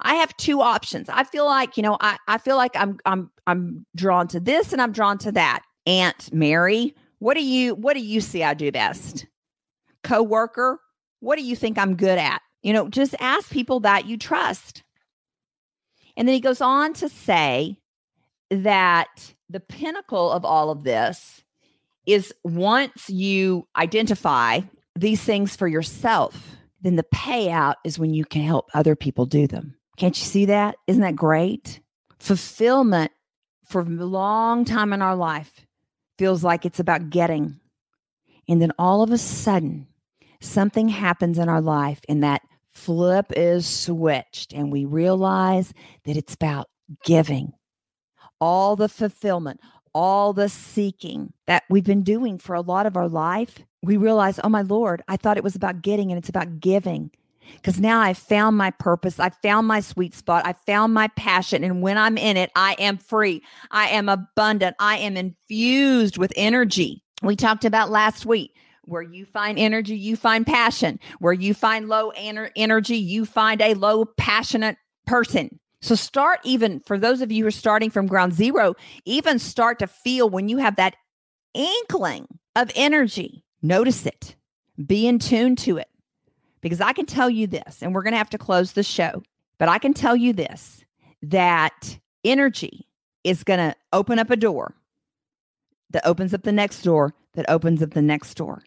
I 0.00 0.16
have 0.16 0.36
two 0.36 0.60
options. 0.60 1.08
I 1.08 1.24
feel 1.24 1.46
like, 1.46 1.76
you 1.76 1.82
know, 1.82 1.96
I, 2.00 2.18
I 2.28 2.38
feel 2.38 2.56
like 2.56 2.76
I'm 2.76 2.98
I'm 3.06 3.30
I'm 3.46 3.86
drawn 3.94 4.28
to 4.28 4.40
this 4.40 4.72
and 4.72 4.82
I'm 4.82 4.92
drawn 4.92 5.18
to 5.18 5.32
that. 5.32 5.62
Aunt 5.86 6.32
Mary, 6.32 6.94
what 7.18 7.34
do 7.34 7.44
you 7.44 7.74
what 7.74 7.94
do 7.94 8.00
you 8.00 8.20
see 8.20 8.42
I 8.42 8.54
do 8.54 8.70
best? 8.70 9.26
Co-worker, 10.02 10.80
what 11.20 11.36
do 11.36 11.44
you 11.44 11.56
think 11.56 11.78
I'm 11.78 11.96
good 11.96 12.18
at? 12.18 12.40
You 12.62 12.72
know, 12.72 12.88
just 12.88 13.14
ask 13.20 13.50
people 13.50 13.80
that 13.80 14.06
you 14.06 14.16
trust. 14.16 14.82
And 16.16 16.26
then 16.26 16.34
he 16.34 16.40
goes 16.40 16.60
on 16.60 16.92
to 16.94 17.08
say 17.08 17.78
that 18.50 19.34
the 19.48 19.60
pinnacle 19.60 20.30
of 20.30 20.44
all 20.44 20.70
of 20.70 20.84
this 20.84 21.42
is 22.06 22.32
once 22.44 23.08
you 23.10 23.66
identify 23.76 24.60
these 24.94 25.22
things 25.22 25.56
for 25.56 25.68
yourself, 25.68 26.56
then 26.80 26.96
the 26.96 27.06
payout 27.14 27.74
is 27.84 27.98
when 27.98 28.14
you 28.14 28.24
can 28.24 28.42
help 28.42 28.68
other 28.74 28.94
people 28.96 29.26
do 29.26 29.46
them. 29.46 29.76
Can't 29.96 30.18
you 30.18 30.24
see 30.24 30.44
that? 30.46 30.76
Isn't 30.86 31.02
that 31.02 31.16
great? 31.16 31.80
Fulfillment 32.18 33.12
for 33.64 33.80
a 33.80 33.84
long 33.84 34.64
time 34.64 34.92
in 34.92 35.02
our 35.02 35.16
life 35.16 35.66
feels 36.18 36.44
like 36.44 36.64
it's 36.64 36.80
about 36.80 37.10
getting. 37.10 37.58
And 38.48 38.62
then 38.62 38.72
all 38.78 39.02
of 39.02 39.10
a 39.10 39.18
sudden, 39.18 39.86
something 40.40 40.88
happens 40.88 41.38
in 41.38 41.48
our 41.48 41.60
life 41.60 42.00
and 42.08 42.22
that 42.22 42.42
flip 42.68 43.32
is 43.36 43.66
switched 43.66 44.52
and 44.52 44.70
we 44.70 44.84
realize 44.84 45.72
that 46.04 46.16
it's 46.16 46.34
about 46.34 46.68
giving 47.04 47.52
all 48.40 48.76
the 48.76 48.88
fulfillment, 48.88 49.60
all 49.94 50.32
the 50.32 50.48
seeking 50.48 51.32
that 51.46 51.64
we've 51.70 51.84
been 51.84 52.02
doing 52.02 52.38
for 52.38 52.54
a 52.54 52.60
lot 52.60 52.86
of 52.86 52.96
our 52.96 53.08
life. 53.08 53.60
We 53.82 53.96
realize, 53.96 54.38
oh 54.44 54.48
my 54.48 54.62
Lord, 54.62 55.02
I 55.08 55.16
thought 55.16 55.38
it 55.38 55.44
was 55.44 55.56
about 55.56 55.82
getting 55.82 56.10
and 56.10 56.18
it's 56.18 56.28
about 56.28 56.60
giving. 56.60 57.10
Because 57.54 57.80
now 57.80 58.00
I 58.00 58.14
found 58.14 58.56
my 58.56 58.70
purpose. 58.70 59.18
I 59.18 59.30
found 59.30 59.66
my 59.66 59.80
sweet 59.80 60.14
spot. 60.14 60.46
I 60.46 60.54
found 60.66 60.94
my 60.94 61.08
passion. 61.08 61.64
And 61.64 61.82
when 61.82 61.98
I'm 61.98 62.18
in 62.18 62.36
it, 62.36 62.50
I 62.54 62.74
am 62.78 62.98
free. 62.98 63.42
I 63.70 63.88
am 63.88 64.08
abundant. 64.08 64.76
I 64.78 64.98
am 64.98 65.16
infused 65.16 66.18
with 66.18 66.32
energy. 66.36 67.02
We 67.22 67.36
talked 67.36 67.64
about 67.64 67.90
last 67.90 68.26
week 68.26 68.54
where 68.84 69.02
you 69.02 69.24
find 69.24 69.58
energy, 69.58 69.96
you 69.96 70.16
find 70.16 70.46
passion. 70.46 71.00
Where 71.18 71.32
you 71.32 71.54
find 71.54 71.88
low 71.88 72.12
ener- 72.12 72.50
energy, 72.56 72.96
you 72.96 73.26
find 73.26 73.60
a 73.60 73.74
low 73.74 74.04
passionate 74.04 74.76
person. 75.06 75.58
So 75.82 75.94
start 75.94 76.40
even 76.44 76.80
for 76.80 76.98
those 76.98 77.20
of 77.20 77.30
you 77.30 77.44
who 77.44 77.48
are 77.48 77.52
starting 77.52 77.90
from 77.90 78.06
ground 78.06 78.32
zero, 78.32 78.74
even 79.04 79.38
start 79.38 79.78
to 79.80 79.86
feel 79.86 80.28
when 80.28 80.48
you 80.48 80.58
have 80.58 80.76
that 80.76 80.96
inkling 81.54 82.26
of 82.54 82.70
energy. 82.74 83.44
Notice 83.62 84.06
it. 84.06 84.36
Be 84.84 85.06
in 85.06 85.18
tune 85.18 85.56
to 85.56 85.78
it. 85.78 85.88
Because 86.66 86.80
I 86.80 86.92
can 86.92 87.06
tell 87.06 87.30
you 87.30 87.46
this, 87.46 87.80
and 87.80 87.94
we're 87.94 88.02
going 88.02 88.12
to 88.12 88.18
have 88.18 88.30
to 88.30 88.38
close 88.38 88.72
the 88.72 88.82
show. 88.82 89.22
But 89.58 89.68
I 89.68 89.78
can 89.78 89.94
tell 89.94 90.16
you 90.16 90.32
this 90.32 90.84
that 91.22 91.98
energy 92.24 92.88
is 93.24 93.44
going 93.44 93.58
to 93.58 93.74
open 93.92 94.18
up 94.18 94.30
a 94.30 94.36
door 94.36 94.74
that 95.90 96.06
opens 96.06 96.34
up 96.34 96.42
the 96.42 96.52
next 96.52 96.82
door 96.82 97.14
that 97.34 97.48
opens 97.48 97.82
up 97.82 97.90
the 97.90 98.02
next 98.02 98.34
door 98.34 98.62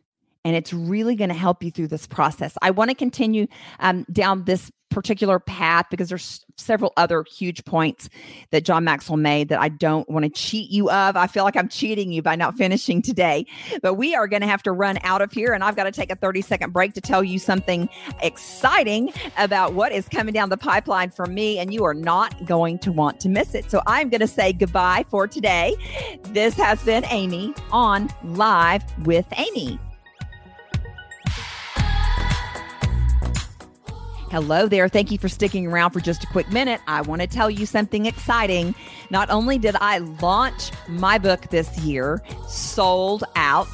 and 0.45 0.55
it's 0.55 0.73
really 0.73 1.15
going 1.15 1.29
to 1.29 1.35
help 1.35 1.63
you 1.63 1.71
through 1.71 1.87
this 1.87 2.07
process. 2.07 2.57
I 2.61 2.71
want 2.71 2.89
to 2.89 2.95
continue 2.95 3.47
um, 3.79 4.05
down 4.11 4.45
this 4.45 4.71
particular 4.89 5.39
path 5.39 5.85
because 5.89 6.09
there's 6.09 6.45
several 6.57 6.93
other 6.97 7.23
huge 7.23 7.63
points 7.65 8.09
that 8.51 8.65
John 8.65 8.83
Maxwell 8.83 9.17
made 9.17 9.49
that 9.49 9.59
I 9.59 9.69
don't 9.69 10.09
want 10.09 10.23
to 10.23 10.29
cheat 10.29 10.69
you 10.69 10.89
of. 10.89 11.15
I 11.15 11.27
feel 11.27 11.43
like 11.43 11.55
I'm 11.55 11.69
cheating 11.69 12.11
you 12.11 12.21
by 12.21 12.35
not 12.35 12.57
finishing 12.57 13.01
today, 13.01 13.45
but 13.81 13.95
we 13.95 14.15
are 14.15 14.27
going 14.27 14.41
to 14.41 14.47
have 14.47 14.63
to 14.63 14.71
run 14.71 14.97
out 15.03 15.21
of 15.21 15.31
here 15.31 15.53
and 15.53 15.63
I've 15.63 15.75
got 15.75 15.85
to 15.85 15.91
take 15.91 16.11
a 16.11 16.15
30 16.15 16.41
second 16.41 16.73
break 16.73 16.93
to 16.93 17.01
tell 17.01 17.23
you 17.23 17.39
something 17.39 17.89
exciting 18.21 19.11
about 19.37 19.73
what 19.73 19.91
is 19.91 20.07
coming 20.09 20.33
down 20.33 20.49
the 20.49 20.57
pipeline 20.57 21.11
for 21.11 21.25
me 21.25 21.59
and 21.59 21.73
you 21.73 21.83
are 21.83 21.93
not 21.93 22.45
going 22.45 22.79
to 22.79 22.91
want 22.91 23.19
to 23.21 23.29
miss 23.29 23.55
it. 23.55 23.69
So 23.69 23.81
I'm 23.87 24.09
going 24.09 24.21
to 24.21 24.27
say 24.27 24.53
goodbye 24.53 25.05
for 25.09 25.27
today. 25.27 25.75
This 26.29 26.55
has 26.55 26.83
been 26.83 27.05
Amy 27.09 27.53
on 27.71 28.09
Live 28.23 28.83
with 29.05 29.25
Amy. 29.37 29.79
Hello 34.31 34.67
there. 34.67 34.87
Thank 34.87 35.11
you 35.11 35.17
for 35.17 35.27
sticking 35.27 35.65
around 35.65 35.89
for 35.89 35.99
just 35.99 36.23
a 36.23 36.27
quick 36.27 36.51
minute. 36.51 36.81
I 36.85 37.01
want 37.01 37.21
to 37.21 37.27
tell 37.27 37.49
you 37.49 37.65
something 37.65 38.05
exciting. 38.05 38.75
Not 39.09 39.31
only 39.31 39.57
did 39.57 39.75
I 39.81 39.97
launch 39.97 40.69
my 40.87 41.17
book 41.17 41.47
this 41.49 41.79
year, 41.79 42.21
Souled 42.47 43.23
Out 43.35 43.67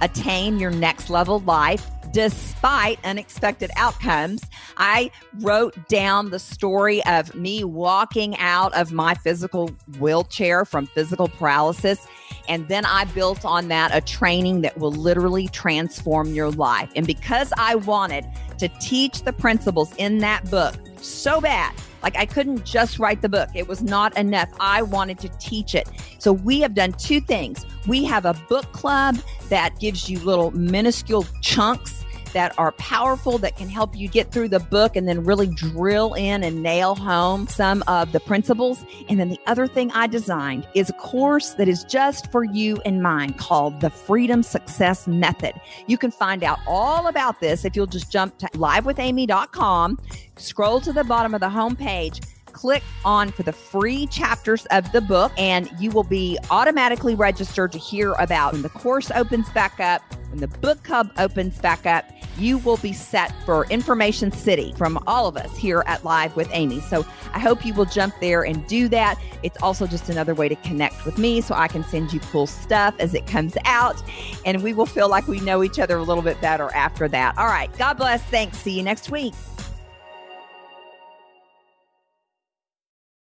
Attain 0.00 0.58
Your 0.58 0.70
Next 0.70 1.10
Level 1.10 1.40
Life, 1.40 1.90
despite 2.12 2.98
unexpected 3.04 3.70
outcomes. 3.76 4.42
I 4.76 5.10
wrote 5.40 5.88
down 5.88 6.30
the 6.30 6.38
story 6.38 7.04
of 7.04 7.34
me 7.34 7.64
walking 7.64 8.36
out 8.38 8.74
of 8.74 8.92
my 8.92 9.14
physical 9.14 9.68
wheelchair 9.98 10.64
from 10.64 10.86
physical 10.86 11.28
paralysis. 11.28 12.06
And 12.48 12.68
then 12.68 12.86
I 12.86 13.04
built 13.06 13.44
on 13.44 13.68
that 13.68 13.94
a 13.94 14.00
training 14.00 14.62
that 14.62 14.78
will 14.78 14.92
literally 14.92 15.48
transform 15.48 16.34
your 16.34 16.50
life. 16.50 16.90
And 16.96 17.06
because 17.06 17.52
I 17.56 17.74
wanted 17.74 18.24
to 18.58 18.68
teach 18.80 19.22
the 19.22 19.32
principles 19.32 19.94
in 19.96 20.18
that 20.18 20.50
book 20.50 20.74
so 21.00 21.40
bad. 21.40 21.74
Like 22.02 22.16
I 22.16 22.26
couldn't 22.26 22.64
just 22.64 22.98
write 22.98 23.22
the 23.22 23.28
book. 23.28 23.48
It 23.54 23.68
was 23.68 23.82
not 23.82 24.16
enough. 24.16 24.48
I 24.60 24.82
wanted 24.82 25.18
to 25.20 25.28
teach 25.38 25.74
it. 25.74 25.88
So 26.18 26.32
we 26.32 26.60
have 26.60 26.74
done 26.74 26.92
two 26.92 27.20
things. 27.20 27.64
We 27.86 28.04
have 28.04 28.24
a 28.24 28.34
book 28.48 28.70
club 28.72 29.18
that 29.48 29.78
gives 29.80 30.08
you 30.08 30.18
little 30.20 30.50
minuscule 30.52 31.26
chunks 31.42 32.04
that 32.32 32.58
are 32.58 32.72
powerful 32.72 33.38
that 33.38 33.56
can 33.56 33.68
help 33.68 33.96
you 33.96 34.08
get 34.08 34.30
through 34.30 34.48
the 34.48 34.60
book 34.60 34.96
and 34.96 35.08
then 35.08 35.24
really 35.24 35.46
drill 35.46 36.14
in 36.14 36.44
and 36.44 36.62
nail 36.62 36.94
home 36.94 37.46
some 37.46 37.82
of 37.86 38.12
the 38.12 38.20
principles. 38.20 38.84
And 39.08 39.18
then 39.18 39.28
the 39.28 39.40
other 39.46 39.66
thing 39.66 39.90
I 39.92 40.06
designed 40.06 40.66
is 40.74 40.90
a 40.90 40.94
course 40.94 41.50
that 41.54 41.68
is 41.68 41.84
just 41.84 42.30
for 42.30 42.44
you 42.44 42.80
and 42.84 43.02
mine 43.02 43.34
called 43.34 43.80
the 43.80 43.90
Freedom 43.90 44.42
Success 44.42 45.06
Method. 45.06 45.54
You 45.86 45.98
can 45.98 46.10
find 46.10 46.44
out 46.44 46.58
all 46.66 47.06
about 47.06 47.40
this 47.40 47.64
if 47.64 47.76
you'll 47.76 47.86
just 47.86 48.10
jump 48.10 48.38
to 48.38 48.46
livewithamy.com, 48.48 49.98
scroll 50.36 50.80
to 50.80 50.92
the 50.92 51.04
bottom 51.04 51.34
of 51.34 51.40
the 51.40 51.48
homepage 51.48 52.24
click 52.58 52.82
on 53.04 53.30
for 53.30 53.44
the 53.44 53.52
free 53.52 54.04
chapters 54.08 54.66
of 54.72 54.90
the 54.90 55.00
book, 55.00 55.30
and 55.38 55.70
you 55.78 55.92
will 55.92 56.02
be 56.02 56.36
automatically 56.50 57.14
registered 57.14 57.70
to 57.70 57.78
hear 57.78 58.14
about 58.14 58.52
when 58.52 58.62
the 58.62 58.68
course 58.68 59.12
opens 59.12 59.48
back 59.50 59.78
up, 59.78 60.02
when 60.30 60.40
the 60.40 60.48
book 60.48 60.82
club 60.82 61.08
opens 61.18 61.56
back 61.60 61.86
up. 61.86 62.04
You 62.36 62.58
will 62.58 62.76
be 62.78 62.92
set 62.92 63.32
for 63.44 63.64
Information 63.66 64.32
City 64.32 64.74
from 64.76 65.00
all 65.06 65.28
of 65.28 65.36
us 65.36 65.56
here 65.56 65.84
at 65.86 66.02
Live 66.02 66.34
with 66.34 66.48
Amy. 66.52 66.80
So 66.80 67.06
I 67.32 67.38
hope 67.38 67.64
you 67.64 67.74
will 67.74 67.84
jump 67.84 68.12
there 68.20 68.44
and 68.44 68.66
do 68.66 68.88
that. 68.88 69.20
It's 69.44 69.60
also 69.62 69.86
just 69.86 70.08
another 70.08 70.34
way 70.34 70.48
to 70.48 70.56
connect 70.56 71.04
with 71.04 71.16
me 71.16 71.40
so 71.40 71.54
I 71.54 71.68
can 71.68 71.84
send 71.84 72.12
you 72.12 72.18
cool 72.18 72.48
stuff 72.48 72.96
as 72.98 73.14
it 73.14 73.28
comes 73.28 73.56
out. 73.66 74.02
And 74.44 74.64
we 74.64 74.72
will 74.72 74.86
feel 74.86 75.08
like 75.08 75.28
we 75.28 75.38
know 75.40 75.62
each 75.62 75.78
other 75.78 75.96
a 75.96 76.02
little 76.02 76.24
bit 76.24 76.40
better 76.40 76.74
after 76.74 77.06
that. 77.06 77.38
All 77.38 77.46
right. 77.46 77.70
God 77.78 77.94
bless. 77.94 78.20
Thanks. 78.24 78.58
See 78.58 78.76
you 78.76 78.82
next 78.82 79.12
week. 79.12 79.34